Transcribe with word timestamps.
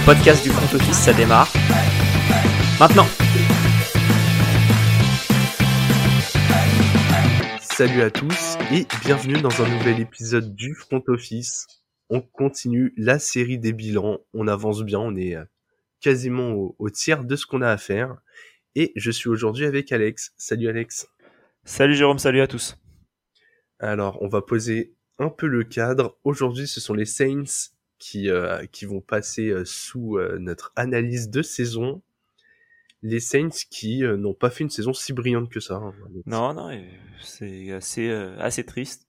le 0.00 0.06
podcast 0.06 0.42
du 0.42 0.50
front 0.50 0.76
office, 0.76 0.96
ça 0.96 1.12
démarre. 1.12 1.52
Maintenant 2.78 3.06
Salut 7.60 8.02
à 8.02 8.10
tous 8.10 8.56
et 8.72 8.86
bienvenue 9.04 9.40
dans 9.40 9.62
un 9.62 9.68
nouvel 9.68 10.00
épisode 10.00 10.54
du 10.54 10.74
front 10.74 11.02
office. 11.08 11.66
On 12.08 12.20
continue 12.20 12.92
la 12.96 13.18
série 13.18 13.58
des 13.58 13.72
bilans, 13.72 14.18
on 14.34 14.48
avance 14.48 14.82
bien, 14.82 14.98
on 14.98 15.16
est 15.16 15.36
euh, 15.36 15.44
quasiment 16.00 16.50
au, 16.50 16.76
au 16.78 16.90
tiers 16.90 17.24
de 17.24 17.36
ce 17.36 17.46
qu'on 17.46 17.62
a 17.62 17.70
à 17.70 17.78
faire. 17.78 18.16
Et 18.74 18.92
je 18.96 19.10
suis 19.10 19.28
aujourd'hui 19.28 19.64
avec 19.64 19.92
Alex. 19.92 20.32
Salut 20.36 20.68
Alex. 20.68 21.08
Salut 21.64 21.94
Jérôme, 21.94 22.18
salut 22.18 22.40
à 22.40 22.46
tous. 22.46 22.76
Alors, 23.78 24.20
on 24.22 24.28
va 24.28 24.42
poser 24.42 24.94
un 25.18 25.28
peu 25.28 25.46
le 25.46 25.64
cadre. 25.64 26.18
Aujourd'hui, 26.24 26.66
ce 26.66 26.80
sont 26.80 26.94
les 26.94 27.06
Saints 27.06 27.70
qui, 28.00 28.28
euh, 28.28 28.66
qui 28.72 28.86
vont 28.86 29.00
passer 29.00 29.50
euh, 29.50 29.64
sous 29.64 30.16
euh, 30.16 30.38
notre 30.40 30.72
analyse 30.74 31.30
de 31.30 31.42
saison. 31.42 32.02
Les 33.02 33.20
Saints 33.20 33.48
qui 33.70 34.02
n'ont 34.02 34.34
pas 34.34 34.50
fait 34.50 34.64
une 34.64 34.68
saison 34.68 34.92
si 34.92 35.14
brillante 35.14 35.48
que 35.48 35.60
ça. 35.60 35.76
hein. 35.76 35.94
Non, 36.26 36.52
non, 36.52 36.70
c'est 37.22 37.70
assez, 37.72 38.10
assez 38.38 38.64
triste. 38.64 39.06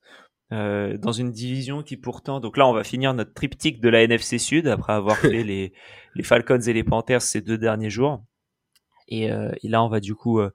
Euh, 0.54 0.98
dans 0.98 1.14
une 1.14 1.32
division 1.32 1.82
qui 1.82 1.96
pourtant, 1.96 2.42
donc 2.42 2.58
là 2.58 2.68
on 2.68 2.74
va 2.74 2.84
finir 2.84 3.14
notre 3.14 3.34
triptyque 3.34 3.80
de 3.80 3.88
la 3.88 4.04
NFC 4.04 4.38
Sud 4.38 4.68
après 4.68 4.92
avoir 4.92 5.18
fait 5.18 5.44
les, 5.44 5.72
les 6.16 6.24
Falcons 6.24 6.60
et 6.60 6.74
les 6.74 6.84
Panthers 6.84 7.22
ces 7.22 7.40
deux 7.42 7.58
derniers 7.58 7.90
jours. 7.90 8.22
Et, 9.08 9.32
euh, 9.32 9.52
et 9.64 9.70
là 9.70 9.82
on 9.82 9.88
va 9.88 10.02
du 10.02 10.14
coup, 10.14 10.40
euh, 10.40 10.52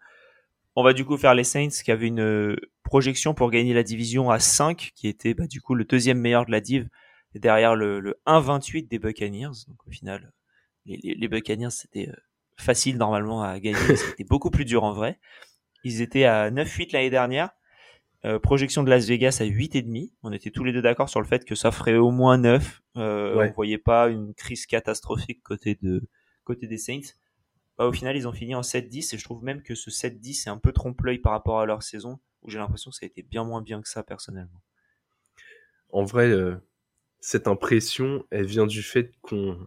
on 0.76 0.82
va 0.82 0.92
du 0.92 1.06
coup 1.06 1.16
faire 1.16 1.34
les 1.34 1.44
Saints 1.44 1.68
qui 1.82 1.90
avaient 1.90 2.08
une 2.08 2.56
projection 2.84 3.32
pour 3.32 3.50
gagner 3.50 3.72
la 3.72 3.82
division 3.82 4.30
à 4.30 4.38
5, 4.38 4.92
qui 4.94 5.08
était 5.08 5.32
bah, 5.32 5.46
du 5.46 5.60
coup 5.62 5.74
le 5.74 5.84
deuxième 5.84 6.20
meilleur 6.20 6.44
de 6.44 6.50
la 6.52 6.60
div, 6.60 6.88
derrière 7.38 7.74
le, 7.76 8.00
le 8.00 8.16
1-28 8.26 8.88
des 8.88 8.98
Buccaneers. 8.98 9.50
Donc 9.68 9.86
au 9.86 9.90
final, 9.90 10.32
les, 10.86 10.98
les, 11.02 11.14
les 11.14 11.28
Buccaneers 11.28 11.70
c'était 11.70 12.08
euh, 12.08 12.16
facile 12.56 12.96
normalement 12.98 13.42
à 13.42 13.58
gagner, 13.60 13.96
c'était 13.96 14.24
beaucoup 14.28 14.50
plus 14.50 14.64
dur 14.64 14.84
en 14.84 14.92
vrai. 14.92 15.18
Ils 15.84 16.00
étaient 16.02 16.24
à 16.24 16.50
9-8 16.50 16.92
l'année 16.92 17.10
dernière. 17.10 17.50
Euh, 18.24 18.40
projection 18.40 18.82
de 18.82 18.90
Las 18.90 19.06
Vegas 19.06 19.38
à 19.40 19.44
8,5. 19.44 20.10
On 20.22 20.32
était 20.32 20.50
tous 20.50 20.64
les 20.64 20.72
deux 20.72 20.82
d'accord 20.82 21.08
sur 21.08 21.20
le 21.20 21.26
fait 21.26 21.44
que 21.44 21.54
ça 21.54 21.70
ferait 21.70 21.96
au 21.96 22.10
moins 22.10 22.38
9. 22.38 22.82
Euh, 22.96 23.36
Ouais. 23.36 23.50
On 23.50 23.52
voyait 23.52 23.78
pas 23.78 24.08
une 24.08 24.34
crise 24.34 24.66
catastrophique 24.66 25.42
côté 25.44 25.76
de 25.80 26.02
côté 26.44 26.66
des 26.66 26.78
Saints. 26.78 27.12
Bah, 27.78 27.86
au 27.86 27.92
final, 27.92 28.16
ils 28.16 28.26
ont 28.26 28.32
fini 28.32 28.54
en 28.54 28.62
7-10 28.62 29.14
et 29.14 29.18
je 29.18 29.22
trouve 29.24 29.44
même 29.44 29.62
que 29.62 29.74
ce 29.74 29.90
7-10 29.90 30.46
est 30.46 30.50
un 30.50 30.56
peu 30.58 30.72
trompe-l'œil 30.72 31.18
par 31.18 31.32
rapport 31.32 31.60
à 31.60 31.66
leur 31.66 31.82
saison 31.82 32.18
où 32.42 32.50
j'ai 32.50 32.58
l'impression 32.58 32.90
que 32.90 32.96
ça 32.96 33.04
a 33.04 33.06
été 33.06 33.22
bien 33.22 33.44
moins 33.44 33.60
bien 33.62 33.82
que 33.82 33.88
ça 33.88 34.02
personnellement. 34.02 34.62
En 35.90 36.04
vrai, 36.04 36.28
euh, 36.28 36.56
cette 37.26 37.48
impression, 37.48 38.24
elle 38.30 38.46
vient 38.46 38.68
du 38.68 38.84
fait 38.84 39.10
qu'on 39.20 39.58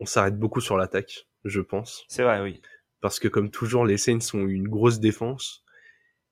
on 0.00 0.04
s'arrête 0.04 0.36
beaucoup 0.36 0.60
sur 0.60 0.76
l'attaque, 0.76 1.28
je 1.44 1.60
pense. 1.60 2.04
C'est 2.08 2.24
vrai, 2.24 2.42
oui. 2.42 2.60
Parce 3.00 3.20
que 3.20 3.28
comme 3.28 3.52
toujours, 3.52 3.86
les 3.86 3.96
Saints 3.98 4.18
ont 4.34 4.48
une 4.48 4.66
grosse 4.66 4.98
défense. 4.98 5.64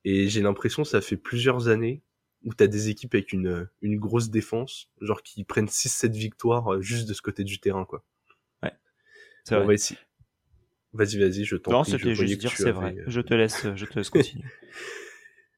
Et 0.04 0.28
j'ai 0.28 0.42
l'impression 0.42 0.82
ça 0.82 1.00
fait 1.00 1.16
plusieurs 1.16 1.68
années 1.68 2.02
où 2.42 2.52
t'as 2.52 2.66
des 2.66 2.88
équipes 2.88 3.14
avec 3.14 3.32
une, 3.32 3.68
une 3.80 3.96
grosse 3.96 4.28
défense, 4.28 4.90
genre 5.00 5.22
qui 5.22 5.44
prennent 5.44 5.66
6-7 5.68 6.10
victoires 6.16 6.72
euh, 6.74 6.80
juste 6.80 7.08
de 7.08 7.14
ce 7.14 7.22
côté 7.22 7.44
du 7.44 7.60
terrain, 7.60 7.84
quoi. 7.84 8.04
C'est 9.44 9.54
On 9.54 9.64
vrai. 9.64 9.76
va. 9.76 9.96
Vas-y, 10.92 11.18
vas-y, 11.18 11.44
je 11.44 11.54
t'en 11.56 11.70
Non, 11.70 11.84
c'était 11.84 12.14
juste 12.16 12.38
dire 12.40 12.50
c'est 12.56 12.72
vrai. 12.72 12.96
euh, 12.98 13.04
Je 13.06 13.20
te 13.20 13.34
laisse, 13.34 13.66
je 13.76 13.84
te 13.86 13.94
laisse 13.96 14.10
continuer. 14.18 14.44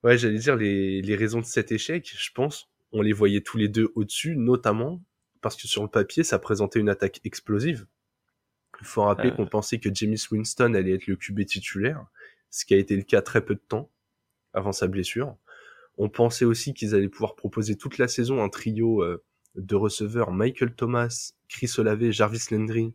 Ouais, 0.05 0.19
j'allais 0.19 0.39
dire 0.39 0.55
les, 0.57 1.01
les 1.01 1.17
raisons 1.17 1.41
de 1.41 1.47
cet 1.47 1.73
échec, 1.73 2.13
je 2.15 2.31
pense, 2.33 2.71
on 2.93 3.03
les 3.03 3.13
voyait 3.13 3.41
tous 3.41 3.59
les 3.59 3.69
deux 3.69 3.91
au-dessus, 3.95 4.37
notamment 4.37 5.03
parce 5.41 5.57
que 5.57 5.67
sur 5.67 5.83
le 5.83 5.89
papier, 5.89 6.23
ça 6.23 6.39
présentait 6.39 6.79
une 6.79 6.89
attaque 6.89 7.21
explosive. 7.25 7.87
Il 8.81 8.87
faut 8.87 9.03
rappeler 9.03 9.31
Euh. 9.31 9.35
qu'on 9.35 9.47
pensait 9.47 9.79
que 9.79 9.91
James 9.93 10.17
Winston 10.31 10.75
allait 10.75 10.95
être 10.95 11.07
le 11.07 11.17
QB 11.17 11.45
titulaire, 11.47 12.07
ce 12.51 12.65
qui 12.65 12.75
a 12.75 12.77
été 12.77 12.97
le 12.97 13.03
cas 13.03 13.23
très 13.23 13.45
peu 13.45 13.55
de 13.55 13.61
temps 13.61 13.91
avant 14.53 14.73
sa 14.73 14.87
blessure. 14.87 15.37
On 15.99 16.09
pensait 16.09 16.45
aussi 16.45 16.75
qu'ils 16.75 16.95
allaient 16.95 17.09
pouvoir 17.09 17.35
proposer 17.35 17.77
toute 17.77 17.99
la 17.99 18.09
saison 18.09 18.43
un 18.43 18.49
trio 18.49 19.03
euh, 19.03 19.23
de 19.57 19.75
receveurs 19.75 20.33
Michael 20.33 20.75
Thomas, 20.75 21.33
Chris 21.49 21.71
Olave, 21.79 22.11
Jarvis 22.11 22.47
Landry. 22.51 22.95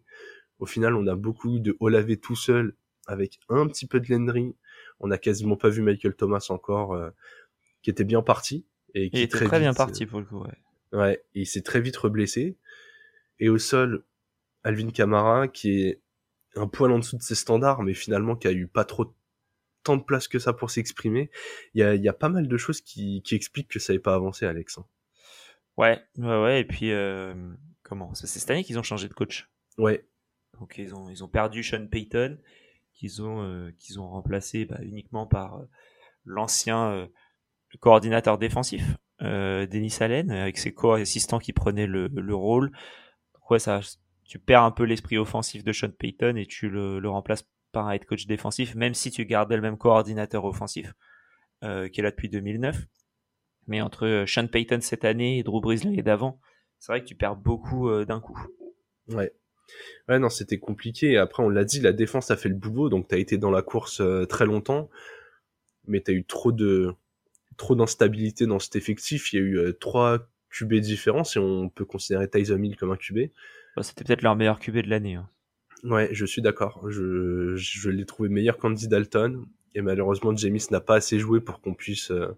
Au 0.60 0.66
final, 0.66 0.96
on 0.96 1.06
a 1.08 1.16
beaucoup 1.16 1.60
de 1.60 1.76
Olave 1.80 2.18
tout 2.18 2.36
seul 2.36 2.76
avec 3.06 3.40
un 3.50 3.68
petit 3.68 3.88
peu 3.88 4.00
de 4.00 4.12
Landry. 4.12 4.56
On 5.00 5.08
n'a 5.08 5.18
quasiment 5.18 5.58
pas 5.58 5.70
vu 5.70 5.82
Michael 5.82 6.16
Thomas 6.16 6.48
encore, 6.50 6.94
euh, 6.94 7.10
qui 7.82 7.90
était 7.90 8.04
bien 8.04 8.22
parti. 8.22 8.66
Et 8.94 9.10
qui 9.10 9.18
Il 9.18 9.22
était 9.24 9.38
très 9.46 9.60
vite, 9.60 9.60
bien 9.60 9.72
euh, 9.72 9.74
parti 9.74 10.06
pour 10.06 10.20
le 10.20 10.26
coup. 10.26 10.44
Ouais. 10.44 10.58
Ouais, 10.94 11.24
et 11.36 11.42
il 11.42 11.46
s'est 11.46 11.62
très 11.62 11.82
vite 11.82 11.98
reblessé. 11.98 12.58
Et 13.40 13.50
au 13.50 13.58
sol, 13.58 14.04
Alvin 14.64 14.90
Kamara, 14.90 15.48
qui 15.48 15.82
est 15.82 16.02
un 16.56 16.68
poil 16.68 16.92
en 16.92 17.00
dessous 17.00 17.18
de 17.18 17.22
ses 17.22 17.36
standards, 17.36 17.84
mais 17.84 17.94
finalement 17.94 18.36
qui 18.36 18.48
a 18.48 18.52
eu 18.52 18.68
pas 18.68 18.86
trop 18.86 19.14
tant 19.84 19.98
de 19.98 20.04
place 20.04 20.28
que 20.28 20.40
ça 20.40 20.54
pour 20.54 20.72
s'exprimer. 20.72 21.30
Il 21.74 21.82
y 21.82 21.84
a, 21.84 21.94
il 21.96 22.02
y 22.02 22.10
a 22.10 22.14
pas 22.14 22.30
mal 22.30 22.48
de 22.48 22.58
choses 22.58 22.82
qui, 22.82 23.22
qui 23.24 23.36
expliquent 23.36 23.70
que 23.70 23.80
ça 23.80 23.94
n'ait 23.94 24.00
pas 24.00 24.16
avancé, 24.16 24.46
Alex. 24.46 24.78
hein. 24.78 24.86
Ouais, 25.78 26.02
ouais, 26.18 26.42
ouais. 26.42 26.62
Et 26.62 26.66
puis, 26.66 26.92
euh, 26.92 27.34
comment? 27.84 28.14
C'est 28.16 28.28
cette 28.28 28.50
année 28.50 28.64
qu'ils 28.64 28.80
ont 28.80 28.84
changé 28.84 29.08
de 29.08 29.14
coach. 29.14 29.50
Ouais, 29.78 30.08
Donc 30.60 30.78
ils 30.80 30.96
ont 30.96 31.10
ils 31.10 31.24
ont 31.24 31.28
perdu 31.28 31.62
Sean 31.64 31.86
Payton, 31.88 32.40
qu'ils 32.96 33.22
ont 33.22 33.44
euh, 33.44 33.72
qu'ils 33.78 34.00
ont 34.00 34.10
remplacé 34.10 34.66
bah, 34.66 34.80
uniquement 34.82 35.28
par 35.28 35.60
euh, 35.60 35.66
l'ancien 36.26 36.92
euh, 36.94 37.08
coordinateur 37.80 38.38
défensif, 38.38 38.84
euh, 39.22 39.66
Denis 39.66 39.96
Allen, 40.00 40.32
avec 40.32 40.58
ses 40.58 40.74
co-assistants 40.74 41.40
qui 41.40 41.54
prenaient 41.54 41.88
le, 41.88 42.08
le 42.08 42.36
rôle. 42.36 42.72
Ouais, 43.50 43.60
ça, 43.60 43.80
tu 44.26 44.40
perds 44.40 44.64
un 44.64 44.72
peu 44.72 44.84
l'esprit 44.84 45.18
offensif 45.18 45.64
de 45.64 45.72
Sean 45.72 45.90
Payton 45.90 46.36
et 46.36 46.46
tu 46.46 46.70
le, 46.70 47.00
le 47.00 47.10
remplaces 47.10 47.48
par 47.72 47.88
un 47.88 47.92
head 47.92 48.06
coach 48.06 48.28
défensif, 48.28 48.76
même 48.76 48.94
si 48.94 49.12
tu 49.12 49.26
gardais 49.26 49.56
le 49.56 49.62
même 49.62 49.78
coordinateur 49.78 50.46
offensif 50.46 50.94
euh, 51.64 51.88
qui 51.88 52.02
est 52.02 52.04
là 52.04 52.12
depuis 52.12 52.30
2009. 52.30 52.86
Mais 53.68 53.82
entre 53.82 54.06
euh, 54.06 54.26
Sean 54.26 54.48
Payton 54.48 54.80
cette 54.82 55.06
année 55.06 55.40
et 55.40 55.44
Drew 55.44 55.62
Brees 55.62 55.84
l'année 55.84 56.04
d'avant, 56.04 56.40
c'est 56.80 56.92
vrai 56.92 57.02
que 57.02 57.08
tu 57.08 57.16
perds 57.16 57.36
beaucoup 57.36 57.90
euh, 57.90 58.06
d'un 58.06 58.20
coup. 58.20 58.40
ouais. 59.10 59.32
Ouais, 60.08 60.18
non, 60.18 60.30
c'était 60.30 60.60
compliqué. 60.60 61.18
Après, 61.18 61.44
on 61.44 61.50
l'a 61.50 61.66
dit, 61.66 61.82
la 61.82 61.92
défense 61.92 62.32
a 62.32 62.38
fait 62.38 62.48
le 62.48 62.56
boulot, 62.56 62.88
donc 62.88 63.10
t'as 63.10 63.18
été 63.18 63.38
dans 63.38 63.52
la 63.52 63.62
course 63.62 64.02
très 64.30 64.46
longtemps, 64.46 64.90
mais 65.88 66.00
t'as 66.00 66.14
eu 66.14 66.24
trop 66.24 66.54
de 66.54 66.96
trop 67.58 67.76
d'instabilité 67.76 68.46
dans 68.46 68.60
cet 68.60 68.76
effectif. 68.76 69.34
Il 69.34 69.36
y 69.36 69.40
a 69.40 69.46
eu 69.46 69.58
euh, 69.58 69.74
trois 69.74 70.20
QB 70.52 70.76
différents, 70.76 71.24
si 71.24 71.40
on 71.40 71.70
peut 71.70 71.86
considérer 71.86 72.30
Tyson 72.30 72.62
Hill 72.62 72.78
comme 72.78 72.92
un 72.92 72.98
QB. 72.98 73.32
Bah, 73.76 73.84
C'était 73.84 74.04
peut-être 74.04 74.22
leur 74.22 74.36
meilleur 74.36 74.60
QB 74.60 74.78
de 74.78 74.90
l'année. 74.90 75.16
hein. 75.16 75.30
Ouais, 75.84 76.10
je 76.12 76.26
suis 76.26 76.42
d'accord. 76.42 76.90
Je, 76.90 77.56
je 77.56 77.90
l'ai 77.90 78.06
trouvé 78.06 78.30
meilleur 78.30 78.58
qu'Andy 78.58 78.88
Dalton. 78.88 79.46
Et 79.76 79.82
malheureusement, 79.82 80.36
James 80.36 80.58
n'a 80.72 80.80
pas 80.82 80.96
assez 80.96 81.20
joué 81.20 81.40
pour 81.40 81.62
qu'on 81.62 81.76
puisse 81.76 82.10
euh, 82.10 82.30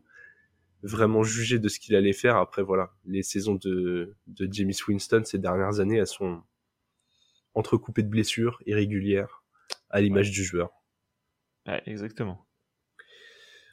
vraiment 0.83 1.23
juger 1.23 1.59
de 1.59 1.69
ce 1.69 1.79
qu'il 1.79 1.95
allait 1.95 2.11
faire. 2.13 2.35
Après, 2.35 2.63
voilà, 2.63 2.91
les 3.05 3.23
saisons 3.23 3.55
de, 3.55 4.15
de 4.27 4.49
James 4.51 4.73
Winston 4.87 5.23
ces 5.23 5.37
dernières 5.37 5.79
années, 5.79 5.97
elles 5.97 6.07
sont 6.07 6.41
entrecoupées 7.53 8.03
de 8.03 8.09
blessures 8.09 8.61
irrégulières, 8.65 9.43
à 9.89 10.01
l'image 10.01 10.31
du 10.31 10.43
joueur. 10.43 10.69
Ouais, 11.67 11.81
exactement. 11.85 12.45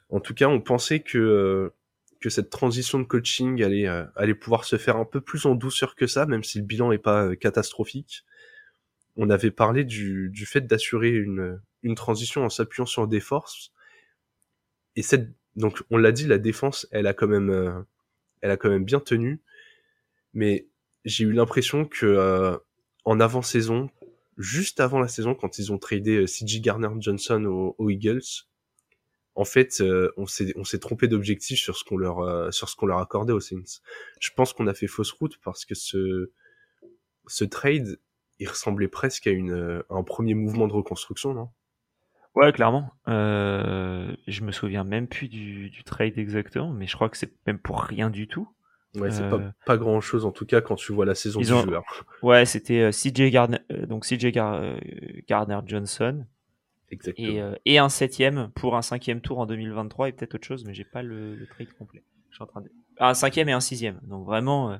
En 0.09 0.19
tout 0.19 0.33
cas, 0.33 0.47
on 0.47 0.61
pensait 0.61 1.01
que, 1.01 1.17
euh, 1.17 1.69
que 2.21 2.29
cette 2.29 2.49
transition 2.49 2.99
de 2.99 3.03
coaching 3.03 3.61
allait, 3.63 3.87
euh, 3.87 4.05
allait 4.15 4.35
pouvoir 4.35 4.63
se 4.63 4.77
faire 4.77 4.97
un 4.97 5.05
peu 5.05 5.21
plus 5.21 5.45
en 5.45 5.55
douceur 5.55 5.95
que 5.95 6.07
ça, 6.07 6.25
même 6.25 6.43
si 6.43 6.59
le 6.59 6.63
bilan 6.65 6.91
n'est 6.91 6.97
pas 6.97 7.25
euh, 7.25 7.35
catastrophique. 7.35 8.23
On 9.17 9.29
avait 9.29 9.51
parlé 9.51 9.83
du, 9.83 10.29
du 10.29 10.45
fait 10.45 10.61
d'assurer 10.61 11.09
une, 11.09 11.59
une 11.83 11.95
transition 11.95 12.43
en 12.45 12.49
s'appuyant 12.49 12.85
sur 12.85 13.07
des 13.07 13.19
forces. 13.19 13.71
Et 14.95 15.01
cette, 15.01 15.29
donc, 15.55 15.83
on 15.89 15.97
l'a 15.97 16.11
dit, 16.11 16.27
la 16.27 16.37
défense, 16.37 16.87
elle 16.91 17.07
a 17.07 17.13
quand 17.13 17.27
même, 17.27 17.85
elle 18.41 18.51
a 18.51 18.57
quand 18.57 18.69
même 18.69 18.85
bien 18.85 18.99
tenu. 18.99 19.41
Mais 20.33 20.67
j'ai 21.03 21.23
eu 21.23 21.31
l'impression 21.31 21.85
que, 21.85 22.59
en 23.05 23.19
avant-saison, 23.19 23.89
juste 24.37 24.79
avant 24.79 24.99
la 24.99 25.07
saison, 25.07 25.33
quand 25.33 25.57
ils 25.57 25.71
ont 25.71 25.79
tradé 25.79 26.25
CJ 26.25 26.61
Garner 26.61 26.89
Johnson 26.99 27.73
aux 27.77 27.89
Eagles, 27.89 28.45
en 29.37 29.45
fait, 29.45 29.79
euh, 29.81 30.11
on 30.17 30.25
s'est 30.25 30.51
on 30.57 30.65
s'est 30.65 30.79
trompé 30.79 31.07
d'objectif 31.07 31.59
sur 31.59 31.77
ce 31.77 31.83
qu'on 31.85 31.97
leur 31.97 32.19
euh, 32.19 32.51
sur 32.51 32.67
ce 32.69 32.75
qu'on 32.75 32.87
leur 32.87 32.99
accordait 32.99 33.33
aux 33.33 33.39
Saints. 33.39 33.79
Je 34.19 34.31
pense 34.35 34.51
qu'on 34.51 34.67
a 34.67 34.73
fait 34.73 34.87
fausse 34.87 35.11
route 35.13 35.37
parce 35.45 35.63
que 35.63 35.75
ce 35.75 36.31
ce 37.27 37.45
trade, 37.45 37.99
il 38.39 38.49
ressemblait 38.49 38.87
presque 38.87 39.27
à 39.27 39.31
une 39.31 39.51
euh, 39.53 39.83
à 39.89 39.95
un 39.95 40.03
premier 40.03 40.33
mouvement 40.33 40.67
de 40.67 40.73
reconstruction, 40.73 41.33
non? 41.33 41.49
Ouais, 42.35 42.51
clairement. 42.51 42.91
Euh, 43.07 44.15
je 44.27 44.41
me 44.43 44.51
souviens 44.51 44.83
même 44.83 45.07
plus 45.07 45.27
du, 45.27 45.69
du 45.71 45.83
trade 45.83 46.17
exactement, 46.19 46.71
mais 46.71 46.85
je 46.85 46.95
crois 46.95 47.09
que 47.09 47.17
c'est 47.17 47.33
même 47.47 47.57
pour 47.59 47.81
rien 47.81 48.09
du 48.09 48.27
tout. 48.27 48.47
Ouais, 48.95 49.11
c'est 49.11 49.29
pas 49.29 49.53
pas 49.65 49.77
grand 49.77 50.01
chose 50.01 50.25
en 50.25 50.31
tout 50.31 50.45
cas 50.45 50.61
quand 50.61 50.75
tu 50.75 50.93
vois 50.93 51.05
la 51.05 51.13
saison 51.15 51.39
du 51.41 51.51
ont- 51.51 51.61
joueur. 51.61 51.83
Ouais, 52.23 52.45
c'était 52.45 52.91
CJ 52.91 53.29
Gardner, 53.31 53.59
donc 53.87 54.05
CJ 54.05 54.31
Gar- 54.31 54.79
Gardner 55.27 55.59
Johnson. 55.65 56.25
Et, 56.91 57.41
euh, 57.41 57.55
et 57.65 57.77
un 57.77 57.89
septième 57.89 58.49
pour 58.55 58.75
un 58.75 58.81
cinquième 58.81 59.21
tour 59.21 59.39
en 59.39 59.45
2023 59.45 60.09
et 60.09 60.11
peut-être 60.13 60.35
autre 60.35 60.47
chose, 60.47 60.65
mais 60.65 60.73
j'ai 60.73 60.85
pas 60.85 61.01
le, 61.01 61.35
le 61.35 61.47
trade 61.47 61.71
complet. 61.73 62.03
Je 62.29 62.35
suis 62.35 62.43
en 62.43 62.47
train 62.47 62.61
de 62.61 62.71
ah, 62.97 63.09
un 63.09 63.13
cinquième 63.13 63.49
et 63.49 63.53
un 63.53 63.59
sixième. 63.59 63.99
Donc 64.03 64.25
vraiment, 64.25 64.71
euh, 64.71 64.77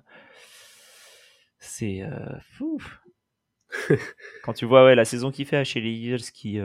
c'est 1.60 2.02
euh, 2.02 2.40
fou. 2.54 2.82
Quand 4.44 4.54
tu 4.54 4.66
vois 4.66 4.86
ouais, 4.86 4.96
la 4.96 5.06
saison 5.06 5.32
qu'il 5.32 5.46
fait 5.46 5.64
chez 5.66 5.82
les 5.82 5.92
Eagles 5.92 6.24
qui, 6.34 6.60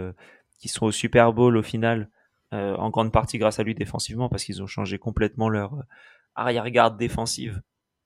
qui 0.59 0.69
sont 0.69 0.87
au 0.87 0.93
Super 0.93 1.33
Bowl 1.33 1.57
au 1.57 1.63
final, 1.63 2.09
en 2.53 2.91
grande 2.91 3.11
partie 3.11 3.39
grâce 3.39 3.59
à 3.59 3.65
lui 3.65 3.75
défensivement, 3.75 4.29
parce 4.29 4.45
qu'ils 4.45 4.63
ont 4.63 4.67
changé 4.67 4.99
complètement 4.99 5.49
leur 5.49 5.75
arrière-garde 6.37 6.97
défensive 6.97 7.61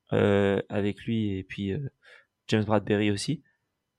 avec 0.09 1.03
lui 1.03 1.37
et 1.37 1.43
puis 1.43 1.73
James 2.47 2.63
Bradbury 2.63 3.11
aussi. 3.11 3.43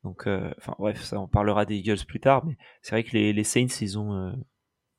Donc, 0.05 0.27
enfin 0.27 0.75
bref, 0.79 1.03
ça 1.03 1.21
on 1.21 1.27
parlera 1.27 1.65
des 1.65 1.77
Eagles 1.77 2.05
plus 2.07 2.21
tard, 2.21 2.45
mais 2.47 2.57
c'est 2.83 2.93
vrai 2.93 3.05
que 3.05 3.13
les, 3.13 3.33
les, 3.33 3.45
Saints 3.45 3.67
ils 3.81 3.99
ont, 3.99 4.33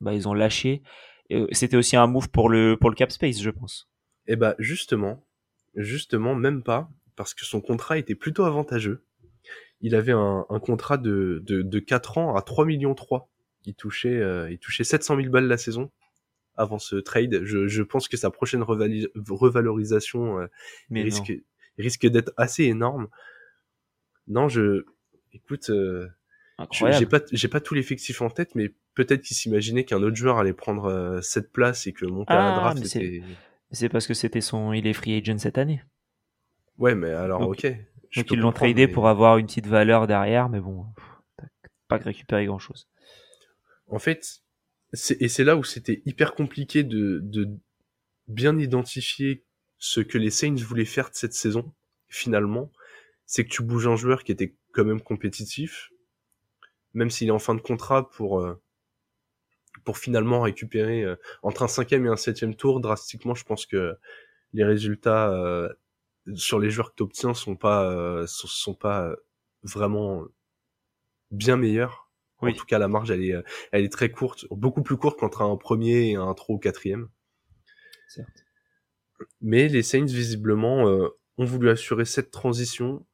bah, 0.01 0.13
ils 0.13 0.27
ont 0.27 0.33
lâché. 0.33 0.83
C'était 1.51 1.77
aussi 1.77 1.95
un 1.95 2.07
move 2.07 2.29
pour 2.29 2.49
le 2.49 2.77
pour 2.77 2.89
le 2.89 2.95
cap 2.95 3.11
space, 3.11 3.41
je 3.41 3.49
pense. 3.49 3.89
Eh 4.27 4.35
bah 4.35 4.55
justement, 4.59 5.25
justement 5.75 6.35
même 6.35 6.63
pas, 6.63 6.89
parce 7.15 7.33
que 7.33 7.45
son 7.45 7.61
contrat 7.61 7.97
était 7.97 8.15
plutôt 8.15 8.43
avantageux 8.43 9.05
il 9.81 9.95
avait 9.95 10.11
un, 10.11 10.45
contrat 10.61 10.97
de, 10.97 11.41
de, 11.45 11.79
4 11.79 12.17
ans 12.17 12.35
à 12.35 12.41
3 12.41 12.65
millions 12.65 12.95
3. 12.95 13.29
Il 13.65 13.75
touchait, 13.75 14.17
euh, 14.17 14.51
il 14.51 14.59
touchait 14.59 14.83
700 14.83 15.17
000 15.17 15.29
balles 15.29 15.47
la 15.47 15.57
saison 15.57 15.91
avant 16.55 16.79
ce 16.79 16.97
trade. 16.97 17.43
Je, 17.43 17.81
pense 17.81 18.07
que 18.07 18.17
sa 18.17 18.29
prochaine 18.29 18.63
revalorisation 18.63 20.39
euh, 20.39 20.47
risque, 20.91 21.33
risque 21.77 22.07
d'être 22.07 22.33
assez 22.35 22.65
énorme. 22.65 23.07
Non, 24.29 24.47
je, 24.47 24.85
écoute, 25.33 25.69
euh, 25.69 26.07
j'ai 26.71 27.05
pas, 27.05 27.19
j'ai 27.31 27.47
pas 27.47 27.59
tout 27.59 27.73
l'effectif 27.73 28.21
en 28.21 28.29
tête, 28.29 28.55
mais 28.55 28.73
peut-être 28.95 29.21
qu'il 29.21 29.35
s'imaginait 29.35 29.83
qu'un 29.83 30.01
autre 30.01 30.15
joueur 30.15 30.37
allait 30.37 30.53
prendre 30.53 31.19
cette 31.21 31.51
place 31.51 31.87
et 31.87 31.93
que 31.93 32.05
monter 32.05 32.33
à 32.33 32.37
la 32.37 32.55
ah, 32.55 32.73
draft. 32.73 32.97
C'est 33.71 33.89
parce 33.89 34.07
que 34.07 34.13
c'était 34.13 34.41
son, 34.41 34.73
il 34.73 34.87
est 34.87 34.93
free 34.93 35.15
agent 35.17 35.39
cette 35.39 35.57
année. 35.57 35.81
Ouais, 36.77 36.95
mais 36.95 37.11
alors, 37.11 37.41
ok. 37.41 37.67
Donc 38.15 38.31
ils 38.31 38.39
l'ont 38.39 38.51
tradé 38.51 38.87
pour 38.87 39.07
avoir 39.07 39.37
une 39.37 39.45
petite 39.45 39.67
valeur 39.67 40.07
derrière, 40.07 40.49
mais 40.49 40.59
bon, 40.59 40.85
pas 41.87 41.97
récupérer 41.97 42.45
grand 42.45 42.59
chose. 42.59 42.87
En 43.87 43.99
fait, 43.99 44.41
et 45.19 45.27
c'est 45.27 45.43
là 45.43 45.55
où 45.55 45.63
c'était 45.63 46.01
hyper 46.05 46.33
compliqué 46.33 46.83
de, 46.83 47.19
de 47.21 47.49
bien 48.27 48.57
identifier 48.57 49.43
ce 49.77 49.99
que 49.99 50.17
les 50.17 50.29
Saints 50.29 50.55
voulaient 50.55 50.85
faire 50.85 51.09
de 51.09 51.15
cette 51.15 51.33
saison, 51.33 51.71
finalement, 52.07 52.71
c'est 53.29 53.43
que 53.43 53.49
tu 53.49 53.61
bouges 53.61 53.87
un 53.87 53.95
joueur 53.95 54.23
qui 54.23 54.31
était 54.31 54.55
quand 54.73 54.83
même 54.83 55.01
compétitif, 55.01 55.91
même 56.95 57.11
s'il 57.11 57.27
est 57.27 57.31
en 57.31 57.37
fin 57.37 57.53
de 57.53 57.61
contrat 57.61 58.09
pour 58.09 58.39
euh, 58.41 58.59
pour 59.85 59.99
finalement 59.99 60.41
récupérer 60.41 61.03
euh, 61.03 61.15
entre 61.43 61.61
un 61.61 61.67
cinquième 61.67 62.07
et 62.07 62.09
un 62.09 62.15
septième 62.15 62.55
tour 62.55 62.79
drastiquement. 62.81 63.35
Je 63.35 63.43
pense 63.43 63.67
que 63.67 63.95
les 64.53 64.63
résultats 64.63 65.29
euh, 65.31 65.69
sur 66.33 66.59
les 66.59 66.71
joueurs 66.71 66.89
que 66.89 66.95
tu 66.95 67.03
obtiens 67.03 67.35
sont 67.35 67.55
pas 67.55 67.91
euh, 67.91 68.25
sont, 68.27 68.73
pas 68.73 69.15
vraiment 69.61 70.25
bien 71.29 71.55
meilleurs. 71.55 72.09
En 72.39 72.51
tout 72.51 72.65
cas, 72.65 72.79
la 72.79 72.87
marge 72.87 73.11
elle 73.11 73.23
est 73.23 73.35
elle 73.71 73.83
est 73.83 73.91
très 73.91 74.09
courte, 74.09 74.47
beaucoup 74.49 74.81
plus 74.81 74.97
courte 74.97 75.19
qu'entre 75.19 75.43
un 75.43 75.55
premier 75.55 76.09
et 76.09 76.15
un 76.15 76.33
trois 76.33 76.55
ou 76.55 76.59
quatrième. 76.59 77.09
Certes. 78.07 78.43
Mais 79.39 79.67
les 79.67 79.83
Saints 79.83 80.05
visiblement 80.05 80.87
euh, 80.87 81.09
ont 81.37 81.45
voulu 81.45 81.69
assurer 81.69 82.05
cette 82.05 82.31
transition. 82.31 83.05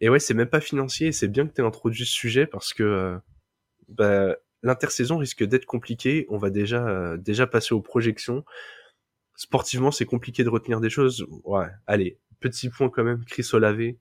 Et 0.00 0.08
ouais, 0.08 0.20
c'est 0.20 0.34
même 0.34 0.48
pas 0.48 0.60
financier. 0.60 1.12
C'est 1.12 1.28
bien 1.28 1.46
que 1.46 1.54
tu 1.54 1.60
aies 1.60 1.64
introduit 1.64 2.06
ce 2.06 2.12
sujet 2.12 2.46
parce 2.46 2.72
que 2.72 2.82
euh, 2.82 3.18
bah, 3.88 4.36
l'intersaison 4.62 5.18
risque 5.18 5.44
d'être 5.44 5.66
compliquée. 5.66 6.26
On 6.28 6.38
va 6.38 6.50
déjà 6.50 7.16
déjà 7.16 7.46
passer 7.46 7.74
aux 7.74 7.82
projections. 7.82 8.44
Sportivement, 9.38 9.92
c'est 9.92 10.04
compliqué 10.04 10.42
de 10.42 10.48
retenir 10.48 10.80
des 10.80 10.90
choses. 10.90 11.24
Ouais, 11.44 11.68
allez, 11.86 12.18
petit 12.40 12.70
point 12.70 12.90
quand 12.90 13.04
même, 13.04 13.24
Chris 13.24 13.48
Olave, 13.52 13.92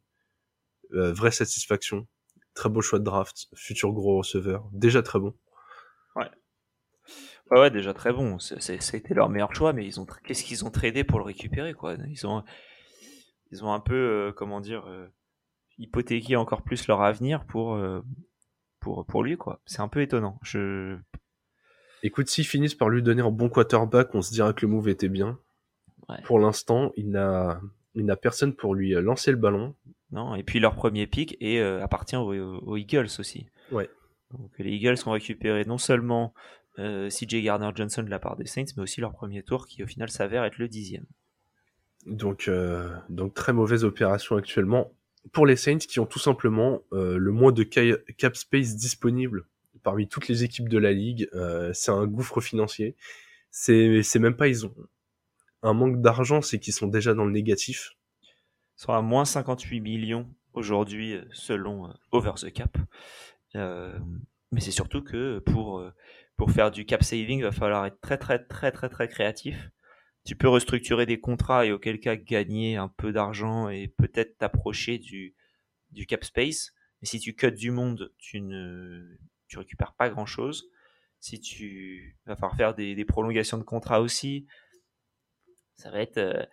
euh, 0.93 1.13
vraie 1.13 1.29
satisfaction. 1.29 2.07
Très 2.55 2.69
beau 2.69 2.81
choix 2.81 2.97
de 2.97 3.03
draft, 3.03 3.47
futur 3.53 3.91
gros 3.91 4.17
receveur, 4.17 4.67
déjà 4.71 5.03
très 5.03 5.19
bon. 5.19 5.35
Ouais. 6.15 6.25
Ouais, 7.51 7.59
ouais 7.59 7.69
déjà 7.69 7.93
très 7.93 8.11
bon. 8.11 8.39
C'était 8.39 9.13
leur 9.13 9.29
meilleur 9.29 9.53
choix, 9.53 9.73
mais 9.73 9.85
ils 9.85 9.99
ont 9.99 10.07
qu'est-ce 10.23 10.43
qu'ils 10.43 10.65
ont 10.65 10.71
tradé 10.71 11.03
pour 11.03 11.19
le 11.19 11.25
récupérer 11.25 11.75
quoi? 11.75 11.95
Ils 12.09 12.25
ont 12.25 12.43
ils 13.51 13.63
ont 13.63 13.71
un 13.71 13.79
peu 13.79 13.93
euh, 13.93 14.31
comment 14.31 14.59
dire 14.59 14.87
euh, 14.87 15.07
hypothéqué 15.77 16.35
encore 16.35 16.63
plus 16.63 16.87
leur 16.87 17.01
avenir 17.01 17.45
pour 17.45 17.79
pour 18.79 19.05
pour 19.05 19.23
lui 19.23 19.37
quoi. 19.37 19.61
C'est 19.65 19.81
un 19.81 19.87
peu 19.87 20.01
étonnant. 20.01 20.39
Je 20.41 20.97
Écoute, 22.03 22.27
s'ils 22.27 22.45
finissent 22.45 22.75
par 22.75 22.89
lui 22.89 23.01
donner 23.01 23.21
un 23.21 23.31
bon 23.31 23.49
quarterback, 23.49 24.13
on 24.13 24.21
se 24.21 24.31
dira 24.31 24.53
que 24.53 24.65
le 24.65 24.71
move 24.71 24.87
était 24.89 25.09
bien. 25.09 25.39
Pour 26.23 26.39
l'instant, 26.39 26.91
il 26.95 27.09
n'a 27.09 27.59
il 27.95 28.05
n'a 28.05 28.15
personne 28.15 28.53
pour 28.53 28.75
lui 28.75 28.95
euh, 28.95 29.01
lancer 29.01 29.31
le 29.31 29.37
ballon. 29.37 29.75
Non, 30.11 30.35
et 30.35 30.43
puis 30.43 30.59
leur 30.59 30.75
premier 30.75 31.07
pick 31.07 31.35
et 31.41 31.59
euh, 31.59 31.83
appartient 31.83 32.15
aux, 32.15 32.77
Eagles 32.77 33.09
aussi. 33.19 33.49
Ouais. 33.71 33.89
Donc 34.31 34.51
les 34.59 34.71
Eagles 34.71 34.97
ont 35.05 35.11
récupéré 35.11 35.65
non 35.65 35.77
seulement 35.77 36.33
euh, 36.79 37.09
CJ 37.09 37.43
Gardner 37.43 37.71
Johnson 37.75 38.03
de 38.03 38.09
la 38.09 38.19
part 38.19 38.37
des 38.37 38.45
Saints, 38.45 38.65
mais 38.77 38.83
aussi 38.83 39.01
leur 39.01 39.11
premier 39.11 39.41
tour 39.43 39.65
qui 39.65 39.83
au 39.83 39.87
final 39.87 40.09
s'avère 40.09 40.45
être 40.45 40.59
le 40.59 40.67
dixième. 40.67 41.05
Donc, 42.05 42.49
donc 43.09 43.33
très 43.33 43.51
mauvaise 43.51 43.83
opération 43.83 44.37
actuellement 44.37 44.93
pour 45.31 45.45
les 45.45 45.55
Saints 45.55 45.77
qui 45.77 45.99
ont 45.99 46.05
tout 46.05 46.19
simplement 46.19 46.81
le 46.91 47.31
moins 47.31 47.51
de 47.51 47.63
cap 47.63 48.35
space 48.35 48.75
disponible 48.75 49.45
parmi 49.83 50.07
toutes 50.07 50.27
les 50.27 50.43
équipes 50.43 50.69
de 50.69 50.77
la 50.77 50.91
ligue. 50.91 51.29
c'est 51.73 51.91
un 51.91 52.05
gouffre 52.05 52.41
financier. 52.41 52.95
C'est 53.51 54.19
même 54.19 54.35
pas 54.35 54.47
ils 54.47 54.65
ont 54.65 54.73
un 55.63 55.73
manque 55.73 56.01
d'argent, 56.01 56.41
c'est 56.41 56.59
qu'ils 56.59 56.73
sont 56.73 56.87
déjà 56.87 57.13
dans 57.13 57.25
le 57.25 57.31
négatif. 57.31 57.91
Ils 58.77 58.81
sont 58.81 58.93
à 58.93 59.01
moins 59.01 59.25
58 59.25 59.81
millions 59.81 60.29
aujourd'hui 60.53 61.13
euh, 61.13 61.23
selon 61.31 61.87
euh, 61.87 61.93
Over 62.11 62.33
the 62.37 62.51
Cap. 62.51 62.77
Euh, 63.55 63.97
mais 64.51 64.61
c'est 64.61 64.71
surtout 64.71 65.03
que 65.03 65.39
pour, 65.39 65.83
pour 66.37 66.51
faire 66.51 66.71
du 66.71 66.85
cap 66.85 67.03
saving, 67.03 67.39
il 67.39 67.43
va 67.43 67.51
falloir 67.51 67.85
être 67.85 67.99
très 67.99 68.17
très 68.17 68.39
très 68.39 68.71
très 68.71 68.87
très 68.87 69.07
créatif. 69.09 69.69
Tu 70.27 70.35
peux 70.35 70.49
restructurer 70.49 71.05
des 71.05 71.21
contrats 71.21 71.65
et 71.65 71.71
auquel 71.71 72.01
cas 72.01 72.17
gagner 72.17 72.75
un 72.75 72.89
peu 72.89 73.13
d'argent 73.13 73.69
et 73.69 73.87
peut-être 73.87 74.37
t'approcher 74.37 74.97
du, 74.97 75.33
du 75.91 76.05
cap 76.05 76.25
space. 76.25 76.73
Mais 77.01 77.07
si 77.07 77.21
tu 77.21 77.33
cuts 77.33 77.53
du 77.53 77.71
monde, 77.71 78.13
tu 78.17 78.41
ne 78.41 79.17
tu 79.47 79.57
récupères 79.57 79.93
pas 79.93 80.09
grand 80.09 80.25
chose. 80.25 80.69
Si 81.21 81.39
tu 81.39 82.17
vas 82.25 82.35
faire 82.57 82.75
des, 82.75 83.05
prolongations 83.05 83.57
de 83.57 83.63
contrats 83.63 84.01
aussi, 84.01 84.45
ça 85.75 85.91
va 85.91 86.01
être 86.01 86.17
euh, 86.17 86.43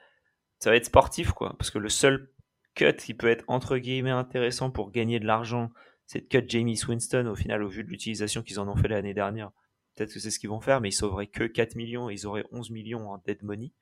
ça 0.61 0.71
va 0.71 0.77
être 0.77 0.87
sportif 0.87 1.33
quoi 1.33 1.57
parce 1.59 1.71
que 1.71 1.79
le 1.79 1.89
seul 1.89 2.31
cut 2.75 2.95
qui 2.97 3.15
peut 3.15 3.27
être 3.27 3.45
entre 3.49 3.77
guillemets 3.79 4.11
intéressant 4.11 4.71
pour 4.71 4.93
gagner 4.93 5.19
de 5.19 5.27
l'argent 5.27 5.71
c'est 6.07 6.21
de 6.21 6.27
cut 6.27 6.47
Jamie 6.47 6.79
Winston 6.87 7.27
au 7.27 7.35
final 7.35 7.63
au 7.63 7.69
vu 7.69 7.85
de 7.85 7.89
l'utilisation 7.89 8.43
qu'ils 8.43 8.61
en 8.61 8.69
ont 8.69 8.77
fait 8.77 8.89
l'année 8.89 9.15
dernière 9.15 9.51
peut-être 9.95 10.13
que 10.13 10.21
c'est 10.21 10.31
ce 10.31 10.39
qu'ils 10.39 10.51
vont 10.51 10.61
faire 10.61 10.81
mais 10.81 10.91
ils 10.91 10.93
sauveraient 10.93 11.27
que 11.27 11.45
4 11.45 11.77
millions 11.77 12.11
et 12.11 12.15
ils 12.15 12.27
auraient 12.27 12.47
11 12.53 12.71
millions 12.71 13.11
en 13.11 13.19
dead 13.19 13.43
money. 13.43 13.73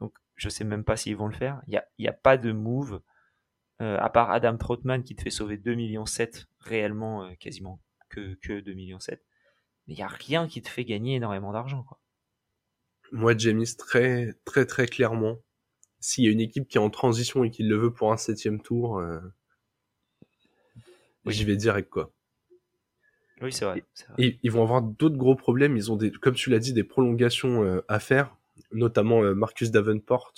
Donc 0.00 0.14
je 0.36 0.48
sais 0.48 0.64
même 0.64 0.84
pas 0.84 0.96
s'ils 0.96 1.16
vont 1.16 1.28
le 1.28 1.34
faire. 1.34 1.62
Il 1.66 1.74
y 1.98 2.06
a, 2.08 2.10
a 2.10 2.12
pas 2.12 2.36
de 2.36 2.52
move 2.52 3.00
euh, 3.80 3.96
à 3.98 4.10
part 4.10 4.30
Adam 4.30 4.56
Troutman 4.56 5.02
qui 5.02 5.14
te 5.14 5.22
fait 5.22 5.30
sauver 5.30 5.56
2 5.56 5.74
millions 5.74 6.06
7 6.06 6.46
réellement 6.60 7.24
euh, 7.24 7.34
quasiment 7.34 7.80
que, 8.08 8.34
que 8.34 8.60
2 8.60 8.72
millions 8.74 9.00
7 9.00 9.24
mais 9.86 9.94
il 9.94 9.98
y 9.98 10.02
a 10.02 10.08
rien 10.08 10.48
qui 10.48 10.62
te 10.62 10.68
fait 10.68 10.84
gagner 10.84 11.16
énormément 11.16 11.52
d'argent 11.52 11.82
quoi. 11.82 12.00
Moi, 13.12 13.36
James, 13.36 13.64
très, 13.76 14.34
très, 14.44 14.66
très 14.66 14.86
clairement, 14.86 15.38
s'il 15.98 16.24
y 16.24 16.28
a 16.28 16.30
une 16.30 16.40
équipe 16.40 16.68
qui 16.68 16.78
est 16.78 16.80
en 16.80 16.90
transition 16.90 17.42
et 17.42 17.50
qui 17.50 17.64
le 17.64 17.76
veut 17.76 17.92
pour 17.92 18.12
un 18.12 18.16
septième 18.16 18.62
tour, 18.62 18.98
euh, 18.98 19.20
j'y 21.26 21.44
vais 21.44 21.56
direct, 21.56 21.90
quoi. 21.90 22.12
Oui, 23.40 23.52
c'est 23.52 23.64
vrai. 23.64 23.84
ils 24.18 24.50
vont 24.50 24.62
avoir 24.62 24.82
d'autres 24.82 25.16
gros 25.16 25.34
problèmes. 25.34 25.76
Ils 25.76 25.90
ont 25.90 25.96
des, 25.96 26.10
comme 26.10 26.34
tu 26.34 26.50
l'as 26.50 26.58
dit, 26.58 26.72
des 26.72 26.84
prolongations 26.84 27.64
euh, 27.64 27.80
à 27.88 27.98
faire, 27.98 28.36
notamment 28.72 29.22
euh, 29.22 29.34
Marcus 29.34 29.70
Davenport, 29.70 30.32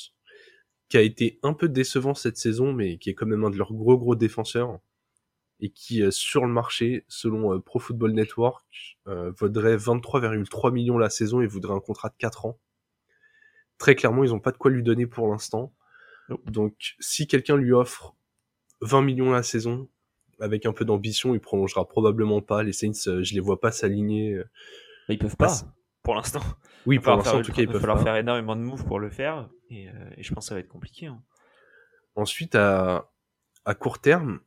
qui 0.89 0.97
a 0.97 1.01
été 1.01 1.41
un 1.43 1.53
peu 1.53 1.69
décevant 1.69 2.15
cette 2.15 2.37
saison, 2.37 2.73
mais 2.73 2.99
qui 2.99 3.11
est 3.11 3.15
quand 3.15 3.27
même 3.27 3.45
un 3.45 3.51
de 3.51 3.57
leurs 3.57 3.73
gros 3.73 3.99
gros 3.99 4.15
défenseurs 4.15 4.79
et 5.61 5.71
qui 5.71 6.03
sur 6.11 6.45
le 6.45 6.53
marché, 6.53 7.05
selon 7.07 7.61
Pro 7.61 7.79
Football 7.79 8.13
Network, 8.15 8.67
vaudrait 9.07 9.77
23,3 9.77 10.73
millions 10.73 10.99
la 10.99 11.09
saison 11.09 11.41
et 11.41 11.47
voudrait 11.47 11.75
un 11.75 11.81
contrat 11.81 12.09
de 12.09 12.17
4 12.19 12.47
ans. 12.47 12.59
Très 13.79 13.95
clairement, 13.95 14.25
ils 14.25 14.31
n'ont 14.31 14.41
pas 14.41 14.51
de 14.51 14.57
quoi 14.57 14.73
lui 14.73 14.83
donner 14.83 15.07
pour 15.07 15.29
l'instant. 15.29 15.73
Donc, 16.47 16.95
si 17.01 17.27
quelqu'un 17.27 17.57
lui 17.57 17.73
offre 17.73 18.17
20 18.81 19.03
millions 19.03 19.31
la 19.31 19.43
saison, 19.43 19.89
avec 20.43 20.67
un 20.67 20.73
peu 20.73 20.85
d'ambition, 20.85 21.35
il 21.35 21.41
prolongera 21.41 21.89
probablement 21.89 22.43
pas. 22.43 22.63
Les 22.63 22.73
Saints, 22.73 23.23
je 23.23 23.35
les 23.35 23.41
vois 23.41 23.61
pas 23.61 23.73
s'aligner. 23.73 24.41
Ils 25.09 25.19
peuvent 25.19 25.37
pas, 25.37 25.53
pour 26.03 26.15
l'instant. 26.15 26.43
Oui, 26.87 26.99
pour 26.99 27.17
l'instant, 27.17 27.39
en 27.39 27.43
tout 27.43 27.53
cas, 27.53 27.63
ils 27.63 27.69
peuvent 27.69 27.81
falloir 27.81 28.03
faire 28.03 28.17
énormément 28.17 28.57
de 28.57 28.61
moves 28.61 28.85
pour 28.85 28.99
le 28.99 29.11
faire, 29.11 29.49
et, 29.71 29.89
je 30.19 30.35
pense 30.35 30.45
que 30.45 30.49
ça 30.49 30.55
va 30.55 30.61
être 30.61 30.69
compliqué. 30.69 31.07
Hein. 31.07 31.23
Ensuite, 32.15 32.55
à, 32.55 33.11
à 33.65 33.75
court 33.75 34.01
terme, 34.01 34.41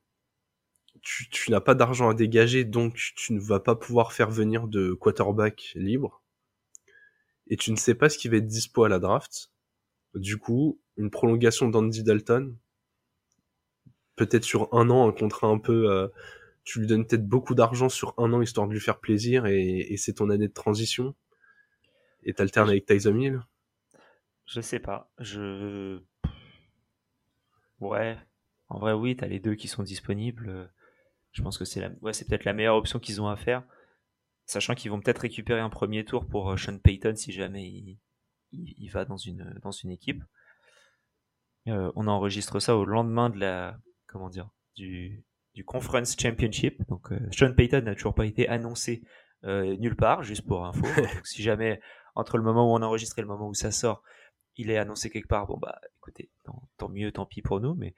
tu, 1.05 1.51
n'as 1.51 1.61
pas 1.61 1.75
d'argent 1.75 2.09
à 2.09 2.13
dégager, 2.13 2.65
donc 2.65 2.95
tu 3.15 3.33
ne 3.33 3.39
vas 3.39 3.59
pas 3.59 3.75
pouvoir 3.75 4.11
faire 4.11 4.31
venir 4.31 4.67
de 4.67 4.93
quarterback 4.93 5.71
libre. 5.75 6.23
Et 7.47 7.57
tu 7.57 7.71
ne 7.71 7.75
sais 7.75 7.93
pas 7.93 8.09
ce 8.09 8.17
qui 8.17 8.27
va 8.27 8.37
être 8.37 8.47
dispo 8.47 8.83
à 8.83 8.89
la 8.89 8.97
draft. 8.97 9.51
Du 10.15 10.37
coup, 10.37 10.81
une 10.97 11.11
prolongation 11.11 11.69
d'Andy 11.69 12.03
Dalton, 12.03 12.57
peut-être 14.15 14.43
sur 14.43 14.73
un 14.73 14.89
an 14.89 15.07
un 15.07 15.11
contrat 15.11 15.47
un 15.47 15.59
peu. 15.59 15.91
Euh, 15.91 16.07
tu 16.63 16.79
lui 16.79 16.87
donnes 16.87 17.05
peut-être 17.05 17.27
beaucoup 17.27 17.53
d'argent 17.53 17.89
sur 17.89 18.13
un 18.17 18.33
an 18.33 18.41
histoire 18.41 18.67
de 18.67 18.73
lui 18.73 18.79
faire 18.79 18.99
plaisir 18.99 19.45
et, 19.45 19.79
et 19.79 19.97
c'est 19.97 20.13
ton 20.13 20.29
année 20.29 20.47
de 20.47 20.53
transition. 20.53 21.15
Et 22.23 22.33
t'alternes 22.33 22.69
avec 22.69 22.85
Tyson 22.85 23.15
Hill. 23.19 23.41
Je 24.45 24.61
sais 24.61 24.79
pas. 24.79 25.11
Je. 25.19 25.99
Ouais. 27.79 28.17
En 28.67 28.79
vrai, 28.79 28.93
oui, 28.93 29.15
t'as 29.15 29.27
les 29.27 29.39
deux 29.39 29.55
qui 29.55 29.67
sont 29.67 29.83
disponibles. 29.83 30.71
Je 31.31 31.41
pense 31.43 31.57
que 31.57 31.65
c'est 31.65 31.81
la... 31.81 31.89
ouais, 32.01 32.13
c'est 32.13 32.25
peut-être 32.27 32.45
la 32.45 32.53
meilleure 32.53 32.75
option 32.75 32.99
qu'ils 32.99 33.21
ont 33.21 33.27
à 33.27 33.35
faire. 33.35 33.63
Sachant 34.45 34.73
qu'ils 34.73 34.89
vont 34.89 35.01
peut-être 35.01 35.19
récupérer 35.19 35.59
un 35.59 35.69
premier 35.69 36.05
tour 36.05 36.25
pour 36.25 36.51
euh, 36.51 36.57
Sean 36.57 36.77
Payton 36.77 37.15
si 37.15 37.31
jamais 37.31 37.67
il, 37.67 37.99
il, 38.51 38.89
va 38.89 39.05
dans 39.05 39.17
une, 39.17 39.59
dans 39.61 39.71
une 39.71 39.91
équipe. 39.91 40.23
Euh, 41.67 41.91
on 41.95 42.07
enregistre 42.07 42.59
ça 42.59 42.75
au 42.77 42.85
lendemain 42.85 43.29
de 43.29 43.39
la, 43.39 43.77
comment 44.15 44.29
dire, 44.29 44.49
du, 44.77 45.25
du 45.53 45.65
Conference 45.65 46.15
Championship. 46.17 46.81
Donc, 46.87 47.11
euh, 47.11 47.19
Sean 47.31 47.53
Payton 47.53 47.81
n'a 47.81 47.95
toujours 47.95 48.15
pas 48.15 48.25
été 48.25 48.47
annoncé 48.47 49.03
euh, 49.43 49.75
nulle 49.75 49.97
part, 49.97 50.23
juste 50.23 50.47
pour 50.47 50.65
info. 50.65 50.85
Donc, 51.01 51.25
si 51.25 51.43
jamais, 51.43 51.81
entre 52.15 52.37
le 52.37 52.43
moment 52.43 52.71
où 52.71 52.77
on 52.77 52.81
enregistre 52.81 53.19
et 53.19 53.21
le 53.21 53.27
moment 53.27 53.49
où 53.49 53.53
ça 53.53 53.71
sort, 53.71 54.03
il 54.55 54.71
est 54.71 54.77
annoncé 54.77 55.09
quelque 55.09 55.27
part, 55.27 55.47
bon, 55.47 55.57
bah, 55.57 55.81
écoutez, 55.97 56.29
tant, 56.77 56.87
mieux, 56.87 57.11
tant 57.11 57.25
pis 57.25 57.41
pour 57.41 57.59
nous. 57.59 57.75
Mais, 57.75 57.93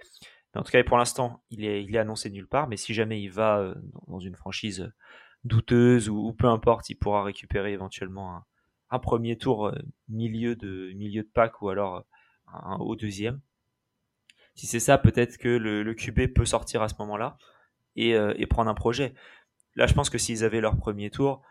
en 0.55 0.63
tout 0.63 0.71
cas, 0.71 0.83
pour 0.83 0.97
l'instant, 0.97 1.43
il 1.51 1.63
est, 1.65 1.83
il 1.83 1.95
est 1.95 1.99
annoncé 1.99 2.31
nulle 2.31 2.47
part. 2.47 2.67
Mais 2.67 2.77
si 2.77 2.95
jamais 2.95 3.21
il 3.21 3.29
va 3.29 3.59
euh, 3.59 3.75
dans 4.07 4.19
une 4.19 4.35
franchise 4.35 4.91
douteuse 5.43 6.09
ou, 6.09 6.33
peu 6.33 6.47
importe, 6.47 6.89
il 6.89 6.95
pourra 6.95 7.21
récupérer 7.21 7.73
éventuellement 7.73 8.37
un, 8.37 8.45
un 8.89 8.97
premier 8.97 9.37
tour 9.37 9.71
milieu 10.09 10.55
de 10.55 10.93
milieu 10.93 11.21
de 11.21 11.29
pack 11.31 11.61
ou 11.61 11.69
alors 11.69 12.05
un 12.51 12.77
haut 12.77 12.95
deuxième 12.95 13.39
si 14.57 14.65
c'est 14.65 14.79
ça, 14.79 14.97
peut-être 14.97 15.37
que 15.37 15.47
le, 15.47 15.83
le, 15.83 15.93
QB 15.93 16.33
peut 16.33 16.45
sortir 16.45 16.81
à 16.81 16.89
ce 16.89 16.95
moment-là 16.99 17.37
et, 17.95 18.15
euh, 18.15 18.33
et, 18.37 18.47
prendre 18.47 18.69
un 18.69 18.73
projet. 18.73 19.13
Là, 19.75 19.85
je 19.85 19.93
pense 19.93 20.09
que 20.09 20.17
s'ils 20.17 20.43
avaient 20.43 20.61
leur 20.61 20.77
premier 20.77 21.11
tour, 21.11 21.43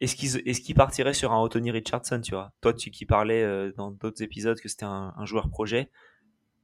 est-ce 0.00 0.14
qu'ils 0.14 0.36
est 0.48 0.74
partiraient 0.74 1.12
sur 1.12 1.32
un 1.32 1.36
Anthony 1.36 1.72
Richardson, 1.72 2.20
tu 2.20 2.30
vois? 2.30 2.52
Toi, 2.60 2.72
tu 2.72 2.92
qui 2.92 3.04
parlais 3.04 3.42
euh, 3.42 3.72
dans 3.76 3.90
d'autres 3.90 4.22
épisodes 4.22 4.60
que 4.60 4.68
c'était 4.68 4.84
un, 4.84 5.12
un, 5.16 5.26
joueur 5.26 5.50
projet. 5.50 5.90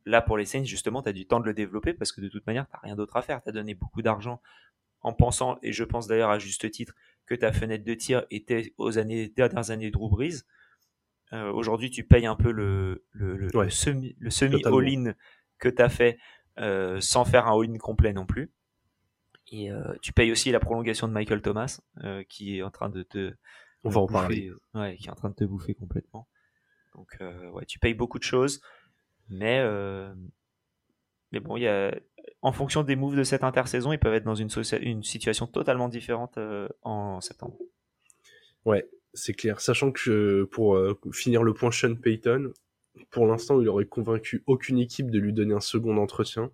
Là, 0.04 0.22
pour 0.22 0.38
les 0.38 0.44
Saints, 0.44 0.62
justement, 0.62 1.02
tu 1.02 1.08
as 1.08 1.12
du 1.12 1.26
temps 1.26 1.40
de 1.40 1.46
le 1.46 1.52
développer 1.52 1.92
parce 1.92 2.12
que 2.12 2.20
de 2.20 2.28
toute 2.28 2.46
manière, 2.46 2.68
tu 2.68 2.76
rien 2.84 2.94
d'autre 2.94 3.16
à 3.16 3.22
faire. 3.22 3.42
Tu 3.42 3.48
as 3.48 3.52
donné 3.52 3.74
beaucoup 3.74 4.02
d'argent 4.02 4.40
en 5.00 5.12
pensant, 5.12 5.58
et 5.62 5.72
je 5.72 5.82
pense 5.82 6.06
d'ailleurs 6.06 6.30
à 6.30 6.38
juste 6.38 6.70
titre, 6.70 6.94
que 7.26 7.34
ta 7.34 7.52
fenêtre 7.52 7.84
de 7.84 7.94
tir 7.94 8.24
était 8.30 8.72
aux 8.78 8.98
années, 8.98 9.28
dernières 9.28 9.72
années 9.72 9.86
de 9.86 9.92
Drew 9.92 10.08
Brees. 10.08 10.44
Euh, 11.32 11.52
Aujourd'hui, 11.52 11.90
tu 11.90 12.04
payes 12.04 12.26
un 12.26 12.36
peu 12.36 12.52
le, 12.52 13.04
le, 13.10 13.36
le, 13.36 13.48
le 13.52 13.70
semi, 13.70 14.14
le 14.20 14.30
semi 14.30 14.62
all-in 14.64 15.14
que 15.58 15.68
tu 15.68 15.82
as 15.82 15.88
fait 15.88 16.18
euh, 16.58 17.00
sans 17.00 17.26
faire 17.26 17.46
un 17.46 17.60
all-in 17.60 17.76
complet 17.76 18.14
non 18.14 18.24
plus. 18.24 18.50
Et 19.52 19.70
euh, 19.70 19.94
tu 20.00 20.12
payes 20.12 20.32
aussi 20.32 20.50
la 20.50 20.58
prolongation 20.58 21.06
de 21.06 21.12
Michael 21.12 21.42
Thomas, 21.42 21.80
euh, 22.02 22.24
qui 22.28 22.58
est 22.58 22.62
en 22.62 22.70
train 22.70 22.88
de 22.88 23.02
te. 23.02 23.34
On 23.84 23.90
va 23.90 24.00
en 24.00 24.06
parler. 24.06 24.50
Ouais, 24.74 24.96
qui 24.96 25.06
est 25.06 25.10
en 25.10 25.14
train 25.14 25.28
de 25.28 25.34
te 25.34 25.44
bouffer 25.44 25.74
complètement. 25.74 26.28
Donc, 26.94 27.18
ouais, 27.52 27.66
tu 27.66 27.78
payes 27.78 27.94
beaucoup 27.94 28.18
de 28.18 28.24
choses, 28.24 28.62
mais 29.28 29.62
mais 31.32 31.40
bon, 31.40 31.56
y 31.56 31.68
a, 31.68 31.94
en 32.40 32.52
fonction 32.52 32.82
des 32.84 32.96
moves 32.96 33.16
de 33.16 33.24
cette 33.24 33.44
intersaison, 33.44 33.92
ils 33.92 33.98
peuvent 33.98 34.14
être 34.14 34.24
dans 34.24 34.34
une, 34.34 34.48
une 34.80 35.02
situation 35.02 35.46
totalement 35.46 35.88
différente 35.88 36.38
en 36.82 37.20
septembre. 37.20 37.58
Ouais, 38.64 38.88
c'est 39.12 39.34
clair. 39.34 39.60
Sachant 39.60 39.92
que 39.92 40.44
pour 40.44 40.80
finir 41.12 41.42
le 41.42 41.52
point 41.52 41.70
Sean 41.70 41.94
Payton, 41.96 42.52
pour 43.10 43.26
l'instant, 43.26 43.60
il 43.60 43.68
aurait 43.68 43.86
convaincu 43.86 44.42
aucune 44.46 44.78
équipe 44.78 45.10
de 45.10 45.18
lui 45.18 45.32
donner 45.32 45.54
un 45.54 45.60
second 45.60 45.96
entretien. 45.96 46.50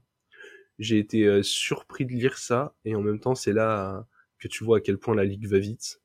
J'ai 0.78 0.98
été 0.98 1.26
euh, 1.26 1.42
surpris 1.42 2.06
de 2.06 2.12
lire 2.12 2.38
ça, 2.38 2.74
et 2.84 2.94
en 2.94 3.02
même 3.02 3.20
temps, 3.20 3.34
c'est 3.34 3.52
là 3.52 4.06
que 4.38 4.48
tu 4.48 4.64
vois 4.64 4.78
à 4.78 4.80
quel 4.80 4.98
point 4.98 5.14
la 5.14 5.24
ligue 5.24 5.46
va 5.46 5.58
vite. 5.58 6.00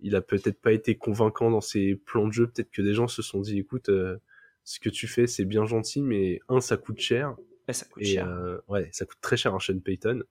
Il 0.00 0.14
a 0.14 0.20
peut-être 0.20 0.60
pas 0.60 0.72
été 0.72 0.96
convaincant 0.96 1.50
dans 1.50 1.60
ses 1.60 1.96
plans 1.96 2.26
de 2.26 2.32
jeu. 2.32 2.46
Peut-être 2.46 2.70
que 2.70 2.82
des 2.82 2.94
gens 2.94 3.08
se 3.08 3.22
sont 3.22 3.40
dit, 3.40 3.58
écoute, 3.58 3.88
euh, 3.88 4.18
ce 4.64 4.78
que 4.78 4.90
tu 4.90 5.08
fais, 5.08 5.26
c'est 5.26 5.44
bien 5.44 5.64
gentil, 5.64 6.02
mais 6.02 6.40
un, 6.48 6.60
ça 6.60 6.76
coûte 6.76 7.00
cher. 7.00 7.34
ça 7.68 7.86
coûte 7.86 8.04
cher. 8.04 8.28
Euh, 8.28 8.58
ouais, 8.68 8.88
ça 8.92 9.06
coûte 9.06 9.18
très 9.20 9.36
cher 9.36 9.54
un 9.54 9.60
Sean 9.60 9.78
Payton. 9.80 10.22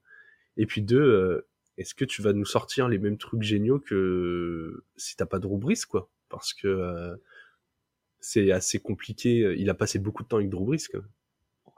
Et 0.56 0.66
puis 0.66 0.82
deux, 0.82 1.44
est-ce 1.76 1.94
que 1.94 2.04
tu 2.04 2.22
vas 2.22 2.32
nous 2.32 2.44
sortir 2.44 2.88
les 2.88 2.98
mêmes 2.98 3.18
trucs 3.18 3.42
géniaux 3.42 3.78
que 3.78 4.84
si 4.96 5.16
t'as 5.16 5.26
pas 5.26 5.38
de 5.38 5.46
rubrique, 5.46 5.86
quoi? 5.86 6.10
Parce 6.28 6.54
que 6.54 7.18
c'est 8.20 8.50
assez 8.52 8.78
compliqué. 8.78 9.54
Il 9.58 9.70
a 9.70 9.74
passé 9.74 9.98
beaucoup 9.98 10.22
de 10.22 10.28
temps 10.28 10.36
avec 10.36 10.50
Drew 10.50 10.64
Brees, 10.64 10.88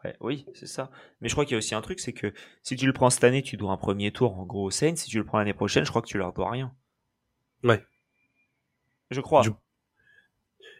Ouais, 0.05 0.17
oui, 0.21 0.47
c'est 0.55 0.67
ça. 0.67 0.91
Mais 1.21 1.29
je 1.29 1.35
crois 1.35 1.45
qu'il 1.45 1.53
y 1.53 1.55
a 1.57 1.59
aussi 1.59 1.75
un 1.75 1.83
truc, 1.83 2.01
c'est 2.01 2.15
que 2.15 2.33
si 2.63 2.75
tu 2.77 2.87
le 2.87 2.93
prends 2.93 3.11
cette 3.11 3.25
année, 3.25 3.43
tu 3.43 3.57
dois 3.57 3.73
un 3.73 3.77
premier 3.77 4.13
tour 4.13 4.39
en 4.39 4.47
gros 4.47 4.65
au 4.65 4.71
Saints. 4.71 4.97
Si 4.97 5.11
tu 5.11 5.19
le 5.19 5.25
prends 5.25 5.39
l'année 5.39 5.53
prochaine, 5.53 5.85
je 5.85 5.91
crois 5.91 6.01
que 6.01 6.07
tu 6.07 6.17
leur 6.17 6.33
dois 6.33 6.51
rien. 6.51 6.75
Ouais. 7.63 7.85
Je 9.11 9.21
crois. 9.21 9.43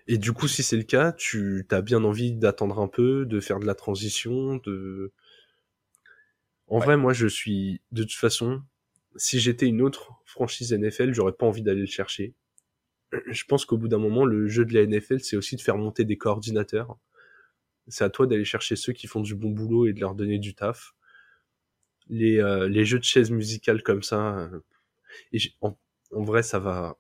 Et 0.07 0.17
du 0.17 0.33
coup, 0.33 0.49
si 0.49 0.63
c'est 0.63 0.77
le 0.77 0.85
cas, 0.85 1.13
tu 1.13 1.67
as 1.71 1.83
bien 1.83 2.03
envie 2.03 2.33
d'attendre 2.33 2.81
un 2.81 2.89
peu, 2.89 3.27
de 3.27 3.41
faire 3.41 3.61
de 3.61 3.67
la 3.67 3.75
transition, 3.75 4.57
de. 4.65 5.13
En 6.69 6.79
vrai, 6.79 6.97
moi, 6.97 7.13
je 7.13 7.27
suis 7.27 7.83
de 7.93 8.05
toute 8.05 8.15
façon, 8.15 8.63
si 9.17 9.39
j'étais 9.39 9.67
une 9.67 9.83
autre 9.83 10.13
franchise 10.25 10.73
NFL, 10.73 11.13
j'aurais 11.13 11.33
pas 11.33 11.47
envie 11.47 11.63
d'aller 11.63 11.81
le 11.81 11.87
chercher 11.87 12.35
je 13.27 13.45
pense 13.45 13.65
qu'au 13.65 13.77
bout 13.77 13.89
d'un 13.89 13.99
moment, 13.99 14.25
le 14.25 14.47
jeu 14.47 14.65
de 14.65 14.75
la 14.75 14.87
NFL, 14.87 15.21
c'est 15.21 15.37
aussi 15.37 15.57
de 15.57 15.61
faire 15.61 15.77
monter 15.77 16.05
des 16.05 16.17
coordinateurs. 16.17 16.99
C'est 17.89 18.05
à 18.05 18.11
toi 18.11 18.27
d'aller 18.27 18.45
chercher 18.45 18.77
ceux 18.77 18.93
qui 18.93 19.07
font 19.07 19.21
du 19.21 19.35
bon 19.35 19.51
boulot 19.51 19.87
et 19.87 19.93
de 19.93 20.01
leur 20.01 20.15
donner 20.15 20.39
du 20.39 20.55
taf. 20.55 20.95
Les, 22.09 22.39
euh, 22.39 22.69
les 22.69 22.85
jeux 22.85 22.99
de 22.99 23.05
chaises 23.05 23.31
musicales 23.31 23.83
comme 23.83 24.03
ça, 24.03 24.39
euh, 24.39 24.61
et 25.33 25.39
en, 25.61 25.77
vrai, 26.11 26.43
ça 26.43 26.59
va. 26.59 26.99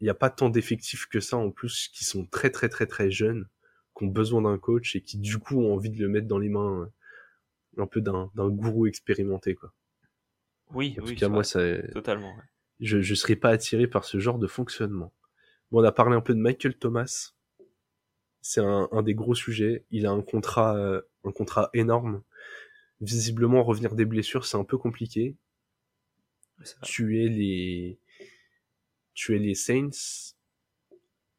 Il 0.00 0.04
n'y 0.04 0.10
a 0.10 0.14
pas 0.14 0.30
tant 0.30 0.48
d'effectifs 0.48 1.06
que 1.06 1.20
ça 1.20 1.36
en 1.36 1.50
plus 1.50 1.88
qui 1.88 2.04
sont 2.04 2.26
très 2.26 2.50
très 2.50 2.68
très 2.68 2.86
très 2.86 3.10
jeunes, 3.10 3.48
qui 3.96 4.04
ont 4.04 4.08
besoin 4.08 4.42
d'un 4.42 4.58
coach 4.58 4.96
et 4.96 5.02
qui 5.02 5.18
du 5.18 5.38
coup 5.38 5.60
ont 5.60 5.74
envie 5.74 5.90
de 5.90 5.98
le 5.98 6.08
mettre 6.08 6.26
dans 6.26 6.38
les 6.38 6.48
mains 6.48 6.82
euh, 6.82 7.82
un 7.82 7.86
peu 7.86 8.00
d'un 8.00 8.30
gourou 8.34 8.86
expérimenté 8.86 9.54
quoi. 9.54 9.74
Oui, 10.72 10.96
en 10.98 11.04
oui, 11.04 11.14
tout 11.14 11.20
cas, 11.20 11.28
moi, 11.28 11.42
ça, 11.42 11.60
totalement. 11.92 12.34
Je 12.78 12.98
ne 12.98 13.14
serais 13.14 13.36
pas 13.36 13.50
attiré 13.50 13.86
par 13.86 14.04
ce 14.04 14.20
genre 14.20 14.38
de 14.38 14.46
fonctionnement. 14.46 15.12
Bon, 15.70 15.80
on 15.82 15.84
a 15.84 15.92
parlé 15.92 16.16
un 16.16 16.20
peu 16.20 16.34
de 16.34 16.40
Michael 16.40 16.76
Thomas. 16.76 17.32
C'est 18.40 18.60
un, 18.60 19.02
des 19.02 19.14
gros 19.14 19.34
sujets. 19.34 19.84
Il 19.90 20.06
a 20.06 20.10
un 20.10 20.22
contrat, 20.22 20.76
euh, 20.76 21.02
un 21.24 21.32
contrat 21.32 21.70
énorme. 21.74 22.22
Visiblement, 23.00 23.62
revenir 23.62 23.94
des 23.94 24.04
blessures, 24.04 24.44
c'est 24.44 24.56
un 24.56 24.64
peu 24.64 24.78
compliqué. 24.78 25.36
Tu 26.82 27.24
es 27.24 27.28
les, 27.28 27.98
tu 29.14 29.34
es 29.36 29.38
les 29.38 29.54
Saints. 29.54 30.34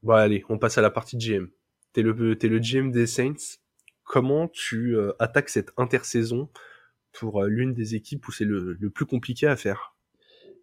Bon, 0.01 0.13
allez, 0.13 0.43
on 0.49 0.57
passe 0.57 0.77
à 0.77 0.81
la 0.81 0.89
partie 0.89 1.17
GM. 1.17 1.47
T'es 1.93 2.01
le, 2.01 2.37
t'es 2.37 2.47
le 2.47 2.59
GM 2.59 2.91
des 2.91 3.07
Saints. 3.07 3.57
Comment 4.03 4.47
tu 4.47 4.95
euh, 4.95 5.13
attaques 5.19 5.49
cette 5.49 5.71
intersaison 5.77 6.49
pour 7.11 7.43
euh, 7.43 7.47
l'une 7.47 7.73
des 7.73 7.95
équipes 7.95 8.27
où 8.27 8.31
c'est 8.31 8.45
le, 8.45 8.73
le 8.73 8.89
plus 8.89 9.05
compliqué 9.05 9.47
à 9.47 9.55
faire? 9.55 9.90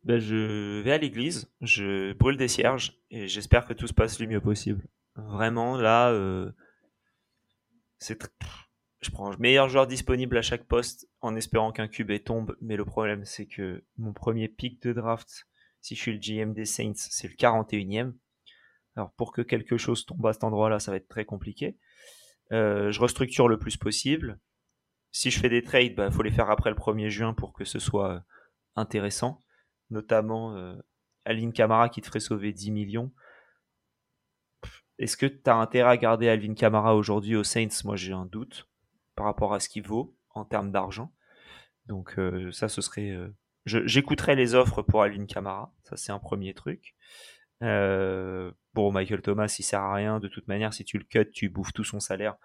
Ben, 0.09 0.19
je 0.19 0.81
vais 0.81 0.93
à 0.93 0.97
l'église, 0.97 1.53
je 1.61 2.15
brûle 2.15 2.39
des 2.39 2.49
cierges 2.49 2.99
et 3.11 3.29
j'espère 3.29 3.67
que 3.67 3.75
tout 3.75 3.87
se 3.87 3.93
passe 3.93 4.19
le 4.21 4.27
mieux 4.27 4.41
possible. 4.41 4.83
Vraiment, 5.17 5.77
là, 5.77 6.09
euh, 6.13 6.51
c'est 7.99 8.19
je 9.01 9.11
prends 9.11 9.31
le 9.31 9.37
meilleur 9.37 9.69
joueur 9.69 9.87
disponible 9.87 10.39
à 10.39 10.43
chaque 10.43 10.65
poste 10.65 11.07
en 11.21 11.37
espérant 11.37 11.73
qu'un 11.73 11.89
QB 11.89 12.25
tombe, 12.25 12.57
mais 12.63 12.77
le 12.77 12.87
problème 12.87 13.27
c'est 13.27 13.45
que 13.45 13.85
mon 13.99 14.15
premier 14.15 14.49
pick 14.49 14.81
de 14.81 14.95
draft, 14.95 15.47
si 15.83 15.95
je 15.95 16.01
suis 16.01 16.13
le 16.13 16.19
GM 16.19 16.55
des 16.55 16.65
Saints, 16.65 16.95
c'est 16.97 17.29
le 17.29 17.35
41e. 17.35 18.15
Alors 18.97 19.13
pour 19.13 19.31
que 19.31 19.43
quelque 19.43 19.77
chose 19.77 20.07
tombe 20.07 20.27
à 20.27 20.33
cet 20.33 20.43
endroit-là, 20.43 20.81
ça 20.81 20.91
va 20.91 20.97
être 20.97 21.09
très 21.09 21.27
compliqué. 21.27 21.77
Euh, 22.51 22.91
je 22.91 23.01
restructure 23.01 23.47
le 23.47 23.59
plus 23.59 23.77
possible. 23.77 24.41
Si 25.13 25.31
je 25.31 25.39
fais 25.39 25.51
des 25.51 25.63
trades, 25.63 25.93
il 25.93 25.95
ben, 25.97 26.11
faut 26.11 26.23
les 26.23 26.31
faire 26.31 26.49
après 26.49 26.71
le 26.71 26.77
1er 26.77 27.11
juin 27.11 27.35
pour 27.35 27.53
que 27.53 27.67
ce 27.67 27.79
soit 27.79 28.25
intéressant 28.75 29.45
notamment 29.91 30.57
euh, 30.57 30.75
Alvin 31.25 31.51
Kamara 31.51 31.89
qui 31.89 32.01
te 32.01 32.07
ferait 32.07 32.21
sauver 32.21 32.53
10 32.53 32.71
millions. 32.71 33.13
Est-ce 34.99 35.17
que 35.17 35.27
tu 35.27 35.49
as 35.49 35.57
intérêt 35.57 35.91
à 35.91 35.97
garder 35.97 36.29
Alvin 36.29 36.55
Kamara 36.55 36.97
aujourd'hui 36.97 37.37
aux 37.37 37.45
Saints? 37.45 37.69
Moi, 37.85 37.97
j'ai 37.97 38.13
un 38.13 38.27
doute 38.27 38.69
par 39.15 39.27
rapport 39.27 39.55
à 39.55 39.61
ce 39.61 39.69
qu'il 39.69 39.87
vaut 39.87 40.17
en 40.31 40.45
termes 40.45 40.73
d'argent. 40.73 41.13
Donc, 41.87 42.19
euh, 42.19 42.51
ça, 42.53 42.69
ce 42.69 42.81
serait. 42.81 43.11
Euh, 43.11 43.29
j'écouterai 43.67 44.35
les 44.35 44.55
offres 44.55 44.83
pour 44.83 45.03
Alvin 45.03 45.27
Kamara. 45.27 45.73
Ça, 45.85 45.97
c'est 45.97 46.13
un 46.13 46.19
premier 46.19 46.55
truc. 46.55 46.95
bon, 47.61 48.93
Michael 48.93 49.23
Thomas, 49.23 49.55
il 49.59 49.63
sert 49.63 49.81
à 49.81 49.95
rien. 49.95 50.21
De 50.21 50.29
toute 50.29 50.49
manière, 50.49 50.73
si 50.75 50.85
tu 50.85 50.99
le 50.99 51.05
cut, 51.05 51.31
tu 51.31 51.49
bouffes 51.49 51.73
tout 51.73 51.85
son 51.85 52.01
salaire. 52.01 52.37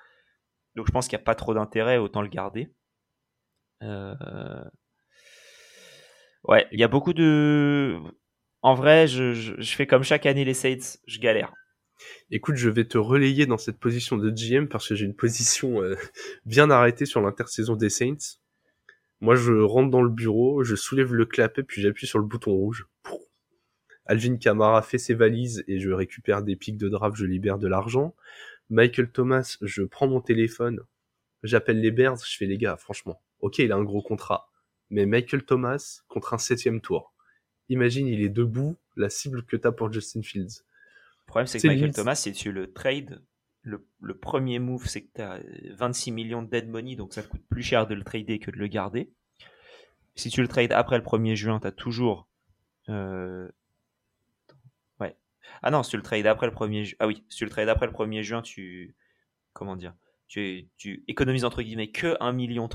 Donc, 0.75 0.87
je 0.87 0.91
pense 0.91 1.07
qu'il 1.07 1.17
n'y 1.17 1.23
a 1.23 1.25
pas 1.25 1.35
trop 1.35 1.53
d'intérêt, 1.53 1.97
autant 1.97 2.21
le 2.21 2.29
garder. 2.29 2.73
Ouais, 6.43 6.67
il 6.71 6.79
y 6.79 6.83
a 6.83 6.87
beaucoup 6.87 7.13
de. 7.13 7.99
En 8.61 8.75
vrai, 8.75 9.07
je, 9.07 9.33
je, 9.33 9.53
je, 9.57 9.75
fais 9.75 9.87
comme 9.87 10.03
chaque 10.03 10.25
année 10.25 10.45
les 10.45 10.53
Saints, 10.53 10.97
je 11.05 11.19
galère. 11.19 11.53
Écoute, 12.31 12.55
je 12.55 12.69
vais 12.69 12.85
te 12.85 12.97
relayer 12.97 13.45
dans 13.45 13.57
cette 13.57 13.77
position 13.77 14.17
de 14.17 14.29
GM 14.29 14.67
parce 14.67 14.87
que 14.87 14.95
j'ai 14.95 15.05
une 15.05 15.15
position 15.15 15.81
euh, 15.81 15.95
bien 16.45 16.69
arrêtée 16.69 17.05
sur 17.05 17.21
l'intersaison 17.21 17.75
des 17.75 17.89
Saints. 17.89 18.39
Moi, 19.21 19.35
je 19.35 19.53
rentre 19.53 19.89
dans 19.89 20.01
le 20.01 20.09
bureau, 20.09 20.63
je 20.63 20.75
soulève 20.75 21.13
le 21.13 21.25
clapet, 21.25 21.63
puis 21.63 21.81
j'appuie 21.81 22.07
sur 22.07 22.19
le 22.19 22.25
bouton 22.25 22.51
rouge. 22.51 22.87
Alvin 24.05 24.35
Kamara 24.35 24.81
fait 24.81 24.97
ses 24.97 25.13
valises 25.13 25.63
et 25.67 25.79
je 25.79 25.91
récupère 25.91 26.43
des 26.43 26.57
pics 26.57 26.77
de 26.77 26.89
draft, 26.89 27.15
je 27.15 27.25
libère 27.25 27.57
de 27.57 27.67
l'argent. 27.67 28.15
Michael 28.69 29.11
Thomas, 29.11 29.57
je 29.61 29.83
prends 29.83 30.07
mon 30.07 30.19
téléphone, 30.19 30.81
j'appelle 31.43 31.79
les 31.79 31.91
Bears, 31.91 32.17
je 32.25 32.35
fais 32.35 32.45
les 32.45 32.57
gars, 32.57 32.75
franchement, 32.75 33.21
ok, 33.39 33.59
il 33.59 33.71
a 33.71 33.75
un 33.75 33.83
gros 33.83 34.01
contrat, 34.01 34.49
mais 34.93 35.07
Michael 35.07 35.43
Thomas 35.43 36.01
contre 36.07 36.33
un 36.33 36.37
septième 36.37 36.79
tour. 36.79 37.13
Imagine, 37.69 38.07
il 38.07 38.21
est 38.21 38.29
debout, 38.29 38.77
la 38.95 39.09
cible 39.09 39.43
que 39.43 39.57
t'as 39.57 39.71
pour 39.71 39.91
Justin 39.91 40.21
Fields. 40.21 40.63
Le 41.25 41.27
problème, 41.27 41.47
c'est 41.47 41.59
que 41.59 41.67
Michael 41.67 41.93
Thomas, 41.93 42.15
si 42.15 42.31
tu 42.31 42.51
le 42.51 42.71
trade, 42.71 43.21
le, 43.63 43.83
premier 44.13 44.59
move, 44.59 44.85
c'est 44.87 45.01
que 45.01 45.11
tu 45.15 45.21
as 45.21 45.39
26 45.71 46.11
millions 46.11 46.43
de 46.43 46.49
dead 46.49 46.69
money, 46.69 46.95
donc 46.95 47.13
ça 47.13 47.23
coûte 47.23 47.41
plus 47.49 47.63
cher 47.63 47.87
de 47.87 47.95
le 47.95 48.03
trader 48.03 48.37
que 48.37 48.51
de 48.51 48.57
le 48.57 48.67
garder. 48.67 49.11
Si 50.15 50.29
tu 50.29 50.41
le 50.41 50.47
trades 50.47 50.71
après 50.71 50.97
le 50.97 51.03
1er 51.03 51.35
juin, 51.35 51.59
tu 51.59 51.67
as 51.67 51.71
toujours. 51.71 52.27
Euh, 52.89 53.49
ouais. 54.99 55.15
Ah 55.63 55.71
non, 55.71 55.81
si 55.81 55.91
tu 55.91 55.97
le 55.97 56.03
trades 56.03 56.27
après 56.27 56.45
le 56.45 56.53
1er 56.53 56.83
juin. 56.83 56.97
Ah 56.99 57.07
oui, 57.07 57.23
si 57.29 57.37
tu 57.37 57.45
le 57.45 57.49
trades 57.49 57.69
après 57.69 57.87
le 57.87 57.93
1er 57.93 58.21
juin, 58.21 58.41
tu. 58.43 58.95
Comment 59.53 59.75
dire 59.75 59.95
tu, 60.27 60.67
tu 60.77 61.03
économises 61.07 61.45
entre 61.45 61.61
guillemets 61.61 61.91
que 61.91 62.17
1,3 62.19 62.33
million. 62.33 62.67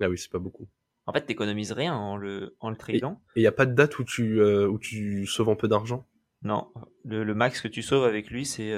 Ah 0.00 0.08
oui, 0.08 0.18
c'est 0.18 0.30
pas 0.30 0.38
beaucoup. 0.38 0.68
En 1.10 1.12
fait, 1.12 1.22
tu 1.22 1.32
n'économises 1.32 1.72
rien 1.72 1.92
en 1.92 2.16
le, 2.16 2.56
en 2.60 2.70
le 2.70 2.76
tradant. 2.76 3.20
Et 3.34 3.40
il 3.40 3.42
n'y 3.42 3.48
a 3.48 3.52
pas 3.52 3.66
de 3.66 3.74
date 3.74 3.98
où 3.98 4.04
tu, 4.04 4.40
euh, 4.40 4.68
où 4.68 4.78
tu 4.78 5.26
sauves 5.26 5.48
un 5.48 5.56
peu 5.56 5.66
d'argent? 5.66 6.06
Non. 6.42 6.72
Le, 7.04 7.34
max 7.34 7.60
que 7.60 7.66
tu 7.66 7.82
sauves 7.82 8.04
avec 8.04 8.30
lui, 8.30 8.46
c'est 8.46 8.72